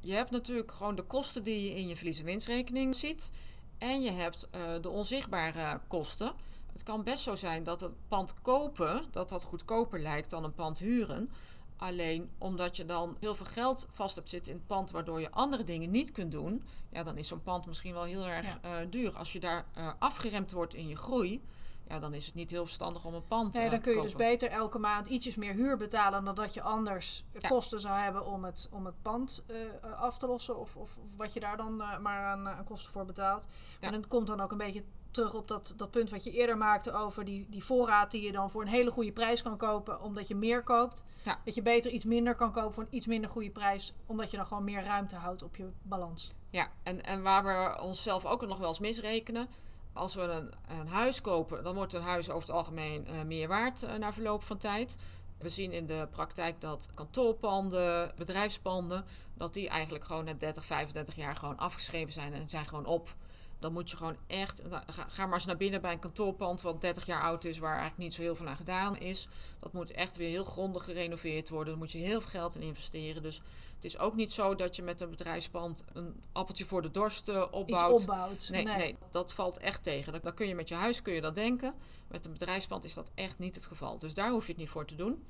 Je 0.00 0.12
hebt 0.12 0.30
natuurlijk 0.30 0.72
gewoon 0.72 0.94
de 0.94 1.02
kosten 1.02 1.42
die 1.42 1.62
je 1.64 1.74
in 1.74 1.88
je 1.88 1.96
verlies- 1.96 2.18
en 2.18 2.24
winstrekening 2.24 2.94
ziet. 2.94 3.30
En 3.78 4.02
je 4.02 4.10
hebt 4.10 4.48
uh, 4.54 4.60
de 4.80 4.88
onzichtbare 4.88 5.80
kosten. 5.88 6.32
Het 6.72 6.82
kan 6.82 7.04
best 7.04 7.22
zo 7.22 7.34
zijn 7.34 7.64
dat 7.64 7.80
het 7.80 7.92
pand 8.08 8.34
kopen, 8.42 9.04
dat 9.10 9.28
dat 9.28 9.42
goedkoper 9.42 10.00
lijkt 10.00 10.30
dan 10.30 10.44
een 10.44 10.54
pand 10.54 10.78
huren. 10.78 11.30
Alleen 11.76 12.30
omdat 12.38 12.76
je 12.76 12.84
dan 12.84 13.16
heel 13.20 13.34
veel 13.34 13.46
geld 13.46 13.86
vast 13.90 14.16
hebt 14.16 14.30
zitten 14.30 14.52
in 14.52 14.58
het 14.58 14.66
pand, 14.66 14.90
waardoor 14.90 15.20
je 15.20 15.30
andere 15.30 15.64
dingen 15.64 15.90
niet 15.90 16.12
kunt 16.12 16.32
doen, 16.32 16.64
ja, 16.90 17.02
dan 17.02 17.18
is 17.18 17.28
zo'n 17.28 17.42
pand 17.42 17.66
misschien 17.66 17.94
wel 17.94 18.02
heel 18.02 18.26
erg 18.26 18.46
uh, 18.46 18.70
duur. 18.90 19.16
Als 19.16 19.32
je 19.32 19.40
daar 19.40 19.66
uh, 19.78 19.90
afgeremd 19.98 20.52
wordt 20.52 20.74
in 20.74 20.88
je 20.88 20.96
groei, 20.96 21.44
ja, 21.88 21.98
dan 21.98 22.14
is 22.14 22.26
het 22.26 22.34
niet 22.34 22.50
heel 22.50 22.64
verstandig 22.64 23.04
om 23.04 23.14
een 23.14 23.26
pand 23.26 23.54
nee, 23.54 23.64
uh, 23.64 23.70
dan 23.70 23.80
kun 23.80 23.94
je 23.94 24.02
dus 24.02 24.14
beter 24.14 24.50
elke 24.50 24.78
maand 24.78 25.06
ietsjes 25.06 25.36
meer 25.36 25.52
huur 25.52 25.76
betalen 25.76 26.24
dan 26.24 26.34
dat 26.34 26.54
je 26.54 26.62
anders 26.62 27.24
ja. 27.38 27.48
kosten 27.48 27.80
zou 27.80 27.98
hebben 27.98 28.26
om 28.26 28.44
het, 28.44 28.68
om 28.70 28.86
het 28.86 29.02
pand 29.02 29.44
af 29.80 30.18
te 30.18 30.26
lossen. 30.26 30.58
Of, 30.58 30.76
of, 30.76 30.96
of, 30.96 31.16
wat 31.16 31.32
je 31.32 31.40
daar 31.40 31.56
dan 31.56 31.76
maar 31.76 32.26
aan, 32.26 32.48
aan, 32.48 32.64
kosten 32.64 32.92
voor 32.92 33.04
betaalt. 33.04 33.46
Maar 33.80 33.90
ja. 33.90 33.96
dat 33.96 34.08
komt 34.08 34.26
dan 34.26 34.40
ook 34.40 34.50
een 34.50 34.58
beetje 34.58 34.84
terug 35.16 35.34
op 35.34 35.48
dat, 35.48 35.74
dat 35.76 35.90
punt 35.90 36.10
wat 36.10 36.24
je 36.24 36.30
eerder 36.30 36.56
maakte 36.56 36.92
over 36.92 37.24
die, 37.24 37.46
die 37.48 37.64
voorraad 37.64 38.10
die 38.10 38.22
je 38.22 38.32
dan 38.32 38.50
voor 38.50 38.62
een 38.62 38.68
hele 38.68 38.90
goede 38.90 39.12
prijs 39.12 39.42
kan 39.42 39.56
kopen 39.56 40.00
omdat 40.00 40.28
je 40.28 40.34
meer 40.34 40.62
koopt. 40.62 41.04
Ja. 41.22 41.40
Dat 41.44 41.54
je 41.54 41.62
beter 41.62 41.90
iets 41.90 42.04
minder 42.04 42.34
kan 42.34 42.52
kopen 42.52 42.74
voor 42.74 42.82
een 42.82 42.96
iets 42.96 43.06
minder 43.06 43.30
goede 43.30 43.50
prijs 43.50 43.92
omdat 44.06 44.30
je 44.30 44.36
dan 44.36 44.46
gewoon 44.46 44.64
meer 44.64 44.82
ruimte 44.82 45.16
houdt 45.16 45.42
op 45.42 45.56
je 45.56 45.70
balans. 45.82 46.30
Ja, 46.50 46.68
en, 46.82 47.04
en 47.04 47.22
waar 47.22 47.44
we 47.44 47.82
onszelf 47.82 48.24
ook 48.24 48.46
nog 48.46 48.58
wel 48.58 48.68
eens 48.68 48.78
misrekenen. 48.78 49.48
Als 49.92 50.14
we 50.14 50.22
een, 50.22 50.52
een 50.78 50.88
huis 50.88 51.20
kopen, 51.20 51.64
dan 51.64 51.74
wordt 51.74 51.92
een 51.92 52.02
huis 52.02 52.30
over 52.30 52.48
het 52.48 52.56
algemeen 52.56 53.06
uh, 53.10 53.22
meer 53.22 53.48
waard 53.48 53.82
uh, 53.82 53.94
na 53.94 54.12
verloop 54.12 54.42
van 54.42 54.58
tijd. 54.58 54.96
We 55.38 55.48
zien 55.48 55.72
in 55.72 55.86
de 55.86 56.08
praktijk 56.10 56.60
dat 56.60 56.88
kantoorpanden, 56.94 58.12
bedrijfspanden, 58.16 59.04
dat 59.34 59.54
die 59.54 59.68
eigenlijk 59.68 60.04
gewoon 60.04 60.24
na 60.24 60.34
30, 60.34 60.64
35 60.64 61.16
jaar 61.16 61.36
gewoon 61.36 61.56
afgeschreven 61.56 62.12
zijn 62.12 62.32
en 62.32 62.48
zijn 62.48 62.66
gewoon 62.66 62.86
op. 62.86 63.14
Dan 63.58 63.72
moet 63.72 63.90
je 63.90 63.96
gewoon 63.96 64.16
echt. 64.26 64.62
Nou, 64.68 64.82
ga, 64.86 65.26
maar 65.26 65.34
eens 65.34 65.46
naar 65.46 65.56
binnen 65.56 65.80
bij 65.80 65.92
een 65.92 65.98
kantoorpand 65.98 66.62
wat 66.62 66.80
30 66.80 67.06
jaar 67.06 67.22
oud 67.22 67.44
is, 67.44 67.58
waar 67.58 67.72
eigenlijk 67.72 68.02
niet 68.02 68.14
zo 68.14 68.22
heel 68.22 68.36
veel 68.36 68.46
aan 68.46 68.56
gedaan 68.56 68.98
is. 68.98 69.28
Dat 69.58 69.72
moet 69.72 69.90
echt 69.90 70.16
weer 70.16 70.28
heel 70.28 70.44
grondig 70.44 70.84
gerenoveerd 70.84 71.48
worden. 71.48 71.68
Daar 71.68 71.78
moet 71.78 71.92
je 71.92 71.98
heel 71.98 72.20
veel 72.20 72.30
geld 72.30 72.54
in 72.54 72.62
investeren. 72.62 73.22
Dus 73.22 73.40
het 73.74 73.84
is 73.84 73.98
ook 73.98 74.14
niet 74.14 74.32
zo 74.32 74.54
dat 74.54 74.76
je 74.76 74.82
met 74.82 75.00
een 75.00 75.10
bedrijfspand 75.10 75.84
een 75.92 76.22
appeltje 76.32 76.64
voor 76.64 76.82
de 76.82 76.90
dorst 76.90 77.28
opbouwt. 77.50 77.92
Iets 77.92 78.02
opbouwt. 78.02 78.48
Nee, 78.50 78.64
nee. 78.64 78.76
nee, 78.76 78.96
dat 79.10 79.32
valt 79.32 79.58
echt 79.58 79.82
tegen. 79.82 80.12
Dan, 80.12 80.20
dan 80.22 80.34
kun 80.34 80.48
je 80.48 80.54
met 80.54 80.68
je 80.68 80.74
huis 80.74 81.02
kun 81.02 81.14
je 81.14 81.20
dat 81.20 81.34
denken. 81.34 81.74
Met 82.08 82.26
een 82.26 82.32
bedrijfspand 82.32 82.84
is 82.84 82.94
dat 82.94 83.10
echt 83.14 83.38
niet 83.38 83.54
het 83.54 83.66
geval. 83.66 83.98
Dus 83.98 84.14
daar 84.14 84.30
hoef 84.30 84.46
je 84.46 84.52
het 84.52 84.60
niet 84.60 84.70
voor 84.70 84.86
te 84.86 84.94
doen. 84.94 85.24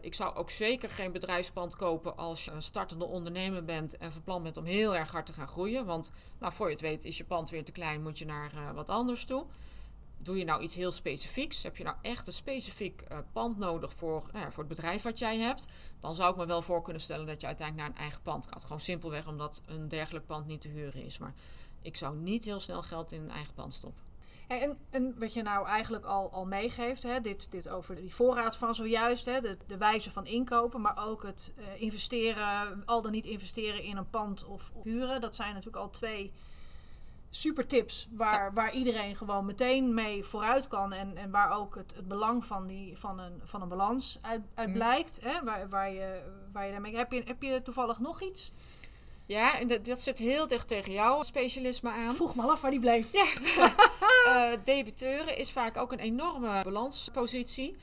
Ik 0.00 0.14
zou 0.14 0.34
ook 0.34 0.50
zeker 0.50 0.90
geen 0.90 1.12
bedrijfspand 1.12 1.76
kopen 1.76 2.16
als 2.16 2.44
je 2.44 2.50
een 2.50 2.62
startende 2.62 3.04
ondernemer 3.04 3.64
bent 3.64 3.96
en 3.96 4.12
van 4.12 4.22
plan 4.22 4.42
bent 4.42 4.56
om 4.56 4.64
heel 4.64 4.96
erg 4.96 5.12
hard 5.12 5.26
te 5.26 5.32
gaan 5.32 5.48
groeien. 5.48 5.86
Want 5.86 6.10
nou, 6.38 6.52
voor 6.52 6.66
je 6.66 6.72
het 6.72 6.82
weet 6.82 7.04
is 7.04 7.18
je 7.18 7.24
pand 7.24 7.50
weer 7.50 7.64
te 7.64 7.72
klein, 7.72 8.02
moet 8.02 8.18
je 8.18 8.24
naar 8.24 8.54
uh, 8.54 8.70
wat 8.70 8.90
anders 8.90 9.24
toe. 9.24 9.46
Doe 10.18 10.38
je 10.38 10.44
nou 10.44 10.62
iets 10.62 10.74
heel 10.74 10.90
specifieks? 10.90 11.62
Heb 11.62 11.76
je 11.76 11.84
nou 11.84 11.96
echt 12.02 12.26
een 12.26 12.32
specifiek 12.32 13.02
uh, 13.12 13.18
pand 13.32 13.58
nodig 13.58 13.94
voor, 13.94 14.22
nou 14.32 14.44
ja, 14.44 14.50
voor 14.50 14.64
het 14.64 14.74
bedrijf 14.74 15.02
wat 15.02 15.18
jij 15.18 15.38
hebt? 15.38 15.68
Dan 16.00 16.14
zou 16.14 16.30
ik 16.30 16.36
me 16.36 16.46
wel 16.46 16.62
voor 16.62 16.82
kunnen 16.82 17.02
stellen 17.02 17.26
dat 17.26 17.40
je 17.40 17.46
uiteindelijk 17.46 17.88
naar 17.88 17.96
een 17.96 18.02
eigen 18.02 18.22
pand 18.22 18.46
gaat. 18.46 18.62
Gewoon 18.62 18.80
simpelweg 18.80 19.28
omdat 19.28 19.62
een 19.66 19.88
dergelijk 19.88 20.26
pand 20.26 20.46
niet 20.46 20.60
te 20.60 20.68
huren 20.68 21.04
is. 21.04 21.18
Maar 21.18 21.34
ik 21.82 21.96
zou 21.96 22.16
niet 22.16 22.44
heel 22.44 22.60
snel 22.60 22.82
geld 22.82 23.12
in 23.12 23.20
een 23.20 23.30
eigen 23.30 23.54
pand 23.54 23.72
stoppen. 23.72 24.02
En, 24.48 24.76
en 24.90 25.18
wat 25.18 25.32
je 25.32 25.42
nou 25.42 25.66
eigenlijk 25.66 26.04
al, 26.04 26.30
al 26.32 26.46
meegeeft, 26.46 27.02
hè, 27.02 27.20
dit, 27.20 27.50
dit 27.50 27.68
over 27.68 27.94
die 27.94 28.14
voorraad 28.14 28.56
van 28.56 28.74
zojuist, 28.74 29.24
hè, 29.24 29.40
de, 29.40 29.56
de 29.66 29.76
wijze 29.76 30.10
van 30.10 30.26
inkopen, 30.26 30.80
maar 30.80 31.06
ook 31.06 31.22
het 31.22 31.52
uh, 31.58 31.80
investeren, 31.80 32.82
al 32.84 33.02
dan 33.02 33.12
niet 33.12 33.26
investeren 33.26 33.82
in 33.82 33.96
een 33.96 34.10
pand 34.10 34.44
of 34.44 34.72
huren. 34.82 35.20
Dat 35.20 35.34
zijn 35.34 35.48
natuurlijk 35.48 35.82
al 35.82 35.90
twee 35.90 36.32
super 37.30 37.66
tips 37.66 38.08
waar, 38.10 38.44
ja. 38.44 38.52
waar 38.52 38.72
iedereen 38.72 39.16
gewoon 39.16 39.44
meteen 39.44 39.94
mee 39.94 40.24
vooruit 40.24 40.68
kan. 40.68 40.92
En, 40.92 41.16
en 41.16 41.30
waar 41.30 41.58
ook 41.58 41.74
het, 41.74 41.94
het 41.96 42.08
belang 42.08 42.44
van, 42.44 42.66
die, 42.66 42.98
van, 42.98 43.18
een, 43.20 43.40
van 43.44 43.62
een 43.62 43.68
balans 43.68 44.18
uit, 44.20 44.42
uit 44.54 44.72
blijkt. 44.72 45.20
Mm. 45.22 45.28
Hè, 45.28 45.44
waar, 45.44 45.68
waar, 45.68 45.92
je, 45.92 46.22
waar 46.52 46.66
je 46.66 46.72
daarmee. 46.72 46.96
Heb 46.96 47.12
je, 47.12 47.22
heb 47.24 47.42
je 47.42 47.62
toevallig 47.62 47.98
nog 47.98 48.22
iets? 48.22 48.50
Ja, 49.28 49.58
en 49.58 49.68
dat, 49.68 49.86
dat 49.86 50.00
zit 50.00 50.18
heel 50.18 50.46
dicht 50.46 50.68
tegen 50.68 50.92
jouw 50.92 51.22
specialisme 51.22 51.90
aan. 51.90 52.14
Vroeg 52.14 52.34
me 52.34 52.42
af 52.42 52.60
waar 52.60 52.70
die 52.70 52.80
bleef. 52.80 53.12
Ja. 53.12 53.72
uh, 54.26 54.58
debiteuren 54.64 55.38
is 55.38 55.52
vaak 55.52 55.76
ook 55.76 55.92
een 55.92 55.98
enorme 55.98 56.62
balanspositie. 56.62 57.76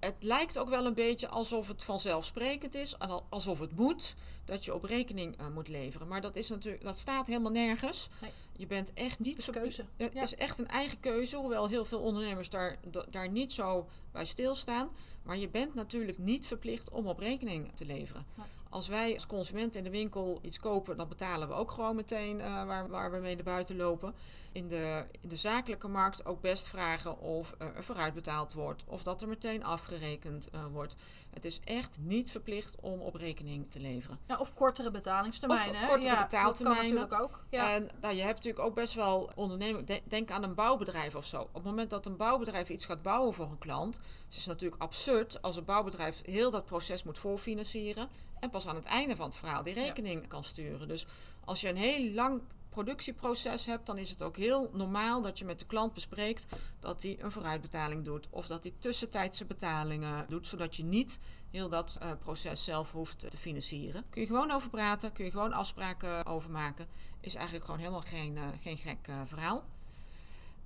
Het 0.00 0.14
lijkt 0.20 0.58
ook 0.58 0.68
wel 0.68 0.86
een 0.86 0.94
beetje 0.94 1.28
alsof 1.28 1.68
het 1.68 1.84
vanzelfsprekend 1.84 2.74
is, 2.74 2.96
alsof 3.30 3.58
het 3.60 3.76
moet, 3.76 4.14
dat 4.44 4.64
je 4.64 4.74
op 4.74 4.84
rekening 4.84 5.40
uh, 5.40 5.48
moet 5.48 5.68
leveren. 5.68 6.08
Maar 6.08 6.20
dat, 6.20 6.36
is 6.36 6.48
natuurlijk, 6.48 6.84
dat 6.84 6.98
staat 6.98 7.26
helemaal 7.26 7.52
nergens. 7.52 8.08
Nee. 8.20 8.30
Je 8.56 8.66
bent 8.66 8.92
echt 8.94 9.18
niet. 9.18 9.30
Het 9.30 9.40
is 9.40 9.46
een 9.46 9.62
keuze. 9.62 9.84
Het 9.96 10.12
ja. 10.12 10.22
is 10.22 10.34
echt 10.34 10.58
een 10.58 10.68
eigen 10.68 11.00
keuze, 11.00 11.36
hoewel 11.36 11.68
heel 11.68 11.84
veel 11.84 12.00
ondernemers 12.00 12.50
daar, 12.50 12.76
daar 13.08 13.30
niet 13.30 13.52
zo 13.52 13.88
bij 14.12 14.24
stilstaan. 14.24 14.90
Maar 15.22 15.36
je 15.36 15.48
bent 15.48 15.74
natuurlijk 15.74 16.18
niet 16.18 16.46
verplicht 16.46 16.90
om 16.90 17.06
op 17.06 17.18
rekening 17.18 17.70
te 17.74 17.84
leveren. 17.84 18.26
Nee. 18.34 18.46
Als 18.70 18.88
wij 18.88 19.14
als 19.14 19.26
consument 19.26 19.76
in 19.76 19.84
de 19.84 19.90
winkel 19.90 20.38
iets 20.42 20.60
kopen, 20.60 20.96
dan 20.96 21.08
betalen 21.08 21.48
we 21.48 21.54
ook 21.54 21.70
gewoon 21.70 21.96
meteen 21.96 22.38
uh, 22.38 22.64
waar, 22.64 22.88
waar 22.88 23.10
we 23.12 23.18
mee 23.18 23.34
naar 23.34 23.44
buiten 23.44 23.76
lopen. 23.76 24.14
In 24.52 24.68
de, 24.68 25.06
in 25.20 25.28
de 25.28 25.36
zakelijke 25.36 25.88
markt 25.88 26.24
ook 26.24 26.40
best 26.40 26.68
vragen 26.68 27.18
of 27.18 27.54
uh, 27.58 27.68
er 27.76 27.84
vooruit 27.84 28.14
betaald 28.14 28.52
wordt. 28.52 28.84
Of 28.86 29.02
dat 29.02 29.22
er 29.22 29.28
meteen 29.28 29.64
afgerekend 29.64 30.48
uh, 30.54 30.64
wordt. 30.72 30.96
Het 31.30 31.44
is 31.44 31.60
echt 31.64 31.98
niet 32.00 32.30
verplicht 32.30 32.80
om 32.80 33.00
op 33.00 33.14
rekening 33.14 33.70
te 33.70 33.80
leveren. 33.80 34.18
Ja, 34.26 34.38
of 34.38 34.54
kortere 34.54 34.90
betalingstermijnen. 34.90 35.82
Of 35.82 35.88
kortere 35.88 36.14
ja, 36.14 36.22
betaaltermijnen. 36.22 36.94
Dat 36.94 37.08
kan 37.08 37.18
natuurlijk 37.18 37.36
ook. 37.36 37.44
Ja. 37.50 37.74
En 37.74 37.88
nou, 38.00 38.14
je 38.14 38.22
hebt 38.22 38.34
natuurlijk 38.34 38.64
ook 38.64 38.74
best 38.74 38.94
wel 38.94 39.30
ondernemers. 39.34 39.84
De, 39.86 40.00
denk 40.04 40.30
aan 40.30 40.42
een 40.42 40.54
bouwbedrijf 40.54 41.14
of 41.14 41.26
zo. 41.26 41.40
Op 41.40 41.54
het 41.54 41.64
moment 41.64 41.90
dat 41.90 42.06
een 42.06 42.16
bouwbedrijf 42.16 42.68
iets 42.68 42.86
gaat 42.86 43.02
bouwen 43.02 43.34
voor 43.34 43.50
een 43.50 43.58
klant. 43.58 43.96
Het 43.96 44.36
is 44.36 44.46
natuurlijk 44.46 44.82
absurd 44.82 45.42
als 45.42 45.56
een 45.56 45.64
bouwbedrijf 45.64 46.20
heel 46.24 46.50
dat 46.50 46.64
proces 46.64 47.02
moet 47.02 47.18
voorfinancieren. 47.18 48.08
En 48.40 48.50
pas 48.50 48.66
aan 48.66 48.74
het 48.74 48.86
einde 48.86 49.16
van 49.16 49.26
het 49.26 49.36
verhaal 49.36 49.62
die 49.62 49.74
rekening 49.74 50.20
ja. 50.20 50.28
kan 50.28 50.44
sturen. 50.44 50.88
Dus 50.88 51.06
als 51.44 51.60
je 51.60 51.68
een 51.68 51.76
heel 51.76 52.12
lang 52.12 52.42
productieproces 52.70 53.66
hebt, 53.66 53.86
dan 53.86 53.98
is 53.98 54.10
het 54.10 54.22
ook 54.22 54.36
heel 54.36 54.70
normaal 54.72 55.22
dat 55.22 55.38
je 55.38 55.44
met 55.44 55.58
de 55.58 55.66
klant 55.66 55.94
bespreekt 55.94 56.46
dat 56.80 57.02
hij 57.02 57.16
een 57.20 57.32
vooruitbetaling 57.32 58.04
doet. 58.04 58.26
Of 58.30 58.46
dat 58.46 58.64
hij 58.64 58.74
tussentijdse 58.78 59.46
betalingen 59.46 60.24
doet, 60.28 60.46
zodat 60.46 60.76
je 60.76 60.84
niet 60.84 61.18
heel 61.50 61.68
dat 61.68 61.98
uh, 62.02 62.10
proces 62.18 62.64
zelf 62.64 62.92
hoeft 62.92 63.30
te 63.30 63.36
financieren. 63.36 64.04
Kun 64.10 64.20
je 64.20 64.26
gewoon 64.26 64.50
over 64.50 64.70
praten, 64.70 65.12
kun 65.12 65.24
je 65.24 65.30
gewoon 65.30 65.52
afspraken 65.52 66.26
over 66.26 66.50
maken. 66.50 66.86
Is 67.20 67.34
eigenlijk 67.34 67.64
gewoon 67.64 67.80
helemaal 67.80 68.00
geen, 68.00 68.36
uh, 68.36 68.42
geen 68.62 68.76
gek 68.76 69.08
uh, 69.08 69.20
verhaal. 69.24 69.64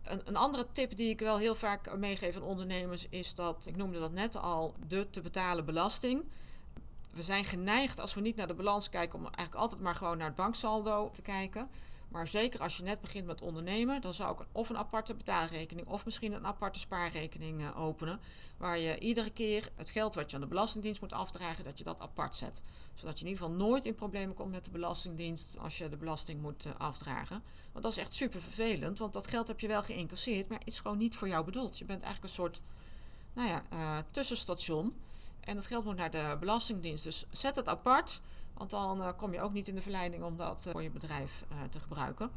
Een, 0.03 0.21
een, 0.25 0.37
andere 0.37 0.67
tip 0.73 0.97
die 0.97 1.09
ik 1.09 1.21
wel 1.21 1.39
heel 1.39 1.55
vaak 1.55 1.97
meegeef 1.97 2.37
aan 2.37 2.43
ondernemers 2.43 3.07
is 3.11 3.35
dat, 3.35 3.67
ik 3.67 3.77
noemde 3.77 3.99
dat 3.99 4.13
net 4.13 4.37
al, 4.37 4.75
de 4.87 5.11
te 5.11 5.21
betalen 5.21 5.65
belasting 5.65 6.25
we 7.15 7.23
zijn 7.23 7.45
geneigd 7.45 8.01
als 8.01 8.15
we 8.15 8.21
niet 8.21 8.37
naar 8.37 8.47
de 8.47 8.55
balans 8.55 8.89
kijken 8.89 9.19
om 9.19 9.25
eigenlijk 9.25 9.55
altijd 9.55 9.81
maar 9.81 9.95
gewoon 9.95 10.19
naar 10.19 10.27
het 10.27 10.37
banksaldo 10.37 11.11
te 11.11 11.23
kijken. 11.23 11.69
Maar 12.09 12.29
zeker 12.29 12.61
als 12.61 12.77
je 12.77 12.83
net 12.83 13.01
begint 13.01 13.27
met 13.27 13.41
ondernemen, 13.41 14.01
dan 14.01 14.15
zou 14.15 14.33
ik 14.33 14.47
of 14.53 14.69
een 14.69 14.79
aparte 14.79 15.15
betaalrekening 15.15 15.89
of 15.89 16.05
misschien 16.05 16.33
een 16.33 16.47
aparte 16.47 16.79
spaarrekening 16.79 17.61
uh, 17.61 17.81
openen. 17.81 18.21
Waar 18.57 18.79
je 18.79 18.99
iedere 18.99 19.31
keer 19.31 19.71
het 19.77 19.91
geld 19.91 20.15
wat 20.15 20.31
je 20.31 20.37
aan 20.37 20.43
de 20.43 20.49
Belastingdienst 20.49 21.01
moet 21.01 21.13
afdragen, 21.13 21.65
dat 21.65 21.79
je 21.79 21.85
dat 21.85 22.01
apart 22.01 22.35
zet. 22.35 22.63
Zodat 22.95 23.19
je 23.19 23.25
in 23.25 23.31
ieder 23.31 23.45
geval 23.45 23.59
nooit 23.59 23.87
in 23.87 23.95
problemen 23.95 24.35
komt 24.35 24.51
met 24.51 24.65
de 24.65 24.71
Belastingdienst 24.71 25.59
als 25.59 25.79
je 25.79 25.89
de 25.89 25.97
belasting 25.97 26.43
moet 26.43 26.67
uh, 26.67 26.73
afdragen. 26.79 27.43
Want 27.73 27.85
dat 27.85 27.93
is 27.93 27.99
echt 27.99 28.15
super 28.15 28.41
vervelend, 28.41 28.99
want 28.99 29.13
dat 29.13 29.27
geld 29.27 29.49
heb 29.49 29.61
je 29.61 29.69
wel 29.69 29.83
geïncasseerd, 29.83 30.49
maar 30.49 30.61
is 30.65 30.81
gewoon 30.81 30.99
niet 30.99 31.17
voor 31.17 31.29
jou 31.29 31.45
bedoeld. 31.45 31.79
Je 31.79 31.85
bent 31.85 32.03
eigenlijk 32.03 32.33
een 32.33 32.41
soort 32.41 32.61
nou 33.33 33.49
ja, 33.49 33.63
uh, 33.73 33.99
tussenstation. 34.11 34.95
En 35.45 35.55
dat 35.55 35.67
geld 35.67 35.85
moet 35.85 35.97
naar 35.97 36.11
de 36.11 36.37
Belastingdienst. 36.41 37.05
Dus 37.05 37.25
zet 37.31 37.57
het 37.57 37.69
apart. 37.69 38.21
Want 38.55 38.71
dan 38.71 39.01
uh, 39.01 39.09
kom 39.17 39.33
je 39.33 39.41
ook 39.41 39.53
niet 39.53 39.69
in 39.69 39.75
de 39.75 39.83
verleiding 39.83 40.23
om 40.23 40.37
dat 40.37 40.65
uh, 40.67 40.73
voor 40.73 40.83
je 40.83 40.91
bedrijf 40.91 41.45
uh, 41.53 41.63
te 41.71 41.81
gebruiken. 41.81 42.31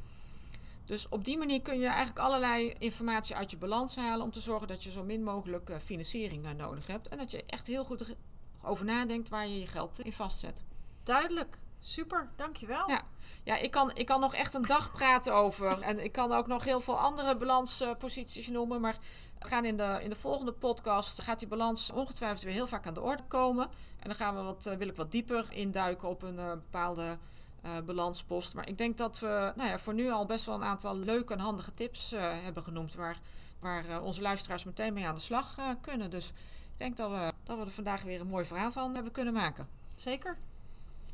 Dus 0.85 1.09
op 1.09 1.25
die 1.25 1.37
manier 1.37 1.61
kun 1.61 1.79
je 1.79 1.87
eigenlijk 1.87 2.19
allerlei 2.19 2.75
informatie 2.77 3.35
uit 3.35 3.51
je 3.51 3.57
balans 3.57 3.95
halen. 3.95 4.25
Om 4.25 4.31
te 4.31 4.39
zorgen 4.39 4.67
dat 4.67 4.83
je 4.83 4.91
zo 4.91 5.03
min 5.03 5.23
mogelijk 5.23 5.71
financiering 5.83 6.53
nodig 6.57 6.87
hebt. 6.87 7.07
En 7.07 7.17
dat 7.17 7.31
je 7.31 7.43
echt 7.43 7.67
heel 7.67 7.83
goed 7.83 8.15
over 8.63 8.85
nadenkt 8.85 9.29
waar 9.29 9.47
je 9.47 9.59
je 9.59 9.67
geld 9.67 9.99
in 9.99 10.13
vastzet. 10.13 10.63
Duidelijk. 11.03 11.57
Super, 11.79 12.29
dankjewel. 12.35 12.89
Ja, 12.89 13.01
ja 13.43 13.57
ik, 13.57 13.71
kan, 13.71 13.91
ik 13.93 14.05
kan 14.05 14.19
nog 14.19 14.33
echt 14.33 14.53
een 14.53 14.61
dag 14.61 14.91
praten 14.91 15.33
over. 15.33 15.81
En 15.87 16.03
ik 16.03 16.11
kan 16.11 16.31
ook 16.31 16.47
nog 16.47 16.63
heel 16.63 16.81
veel 16.81 16.99
andere 16.99 17.37
balansposities 17.37 18.47
noemen. 18.47 18.81
Maar 18.81 18.97
we 19.39 19.47
gaan 19.47 19.65
in 19.65 19.77
de, 19.77 19.99
in 20.01 20.09
de 20.09 20.15
volgende 20.15 20.51
podcast 20.51 21.21
gaat 21.21 21.39
die 21.39 21.47
balans 21.47 21.91
ongetwijfeld 21.91 22.41
weer 22.41 22.53
heel 22.53 22.67
vaak 22.67 22.87
aan 22.87 22.93
de 22.93 23.01
orde 23.01 23.23
komen. 23.27 23.69
En 23.99 24.07
dan 24.07 24.15
gaan 24.15 24.35
we 24.35 24.41
wat, 24.41 24.65
uh, 24.65 24.73
wil 24.73 24.87
ik 24.87 24.95
wat 24.95 25.11
dieper 25.11 25.45
induiken 25.49 26.07
op 26.07 26.21
een 26.21 26.35
uh, 26.35 26.51
bepaalde 26.51 27.17
uh, 27.65 27.77
balanspost. 27.85 28.53
Maar 28.53 28.67
ik 28.67 28.77
denk 28.77 28.97
dat 28.97 29.19
we 29.19 29.53
nou 29.55 29.69
ja, 29.69 29.77
voor 29.79 29.93
nu 29.93 30.11
al 30.11 30.25
best 30.25 30.45
wel 30.45 30.55
een 30.55 30.63
aantal 30.63 30.97
leuke 30.97 31.33
en 31.33 31.39
handige 31.39 31.73
tips 31.73 32.13
uh, 32.13 32.19
hebben 32.43 32.63
genoemd. 32.63 32.95
Waar, 32.95 33.17
waar 33.59 34.01
onze 34.01 34.21
luisteraars 34.21 34.63
meteen 34.63 34.93
mee 34.93 35.07
aan 35.07 35.15
de 35.15 35.21
slag 35.21 35.55
kunnen. 35.81 36.09
Dus 36.09 36.27
ik 36.71 36.77
denk 36.77 36.97
dat 36.97 37.09
we, 37.09 37.31
dat 37.43 37.57
we 37.57 37.65
er 37.65 37.71
vandaag 37.71 38.01
weer 38.01 38.21
een 38.21 38.27
mooi 38.27 38.45
verhaal 38.45 38.71
van 38.71 38.93
hebben 38.93 39.11
kunnen 39.11 39.33
maken. 39.33 39.67
Zeker. 39.95 40.37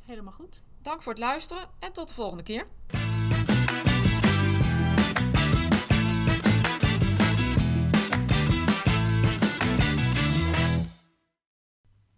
Helemaal 0.06 0.34
goed. 0.34 0.64
Dank 0.82 1.02
voor 1.02 1.14
het 1.14 1.22
luisteren 1.22 1.70
en 1.80 1.94
tot 1.94 2.08
de 2.08 2.14
volgende 2.14 2.44
keer. 2.44 2.68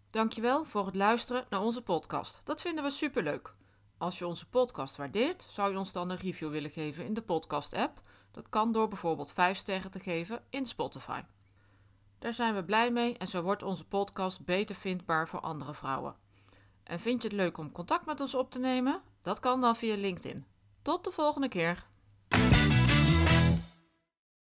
Dankjewel 0.10 0.63
voor 0.63 0.86
het 0.86 0.95
luisteren 0.95 1.45
naar 1.50 1.62
onze 1.62 1.82
podcast. 1.82 2.41
Dat 2.43 2.62
vinden 2.62 2.84
we 2.84 2.89
superleuk. 2.89 3.56
Als 3.98 4.19
je 4.19 4.28
onze 4.28 4.50
podcast 4.50 4.95
waardeert, 4.95 5.45
zou 5.50 5.71
je 5.71 5.78
ons 5.78 5.91
dan 5.91 6.10
een 6.10 6.17
review 6.17 6.52
willen 6.52 6.71
geven 6.71 7.06
in 7.06 7.13
de 7.13 7.21
podcast-app. 7.21 8.02
Dat 8.32 8.50
kan 8.50 8.71
door 8.71 8.88
bijvoorbeeld 8.88 9.32
5 9.32 9.58
sterren 9.58 9.91
te 9.91 10.00
geven 10.00 10.43
in 10.50 10.65
Spotify. 10.65 11.21
Daar 12.19 12.34
zijn 12.34 12.56
we 12.56 12.63
blij 12.63 12.91
mee 12.91 13.17
en 13.17 13.28
zo 13.28 13.41
wordt 13.41 13.63
onze 13.63 13.88
podcast 13.88 14.45
beter 14.45 14.76
vindbaar 14.76 15.28
voor 15.28 15.39
andere 15.39 15.74
vrouwen. 15.74 16.15
En 16.86 17.00
vind 17.00 17.21
je 17.21 17.28
het 17.28 17.38
leuk 17.38 17.58
om 17.58 17.71
contact 17.71 18.06
met 18.06 18.21
ons 18.21 18.36
op 18.36 18.52
te 18.52 18.60
nemen? 18.60 19.02
Dat 19.21 19.39
kan 19.39 19.62
dan 19.62 19.76
via 19.76 19.95
LinkedIn. 19.95 20.45
Tot 20.82 21.04
de 21.04 21.12
volgende 21.12 21.48
keer. 21.48 21.86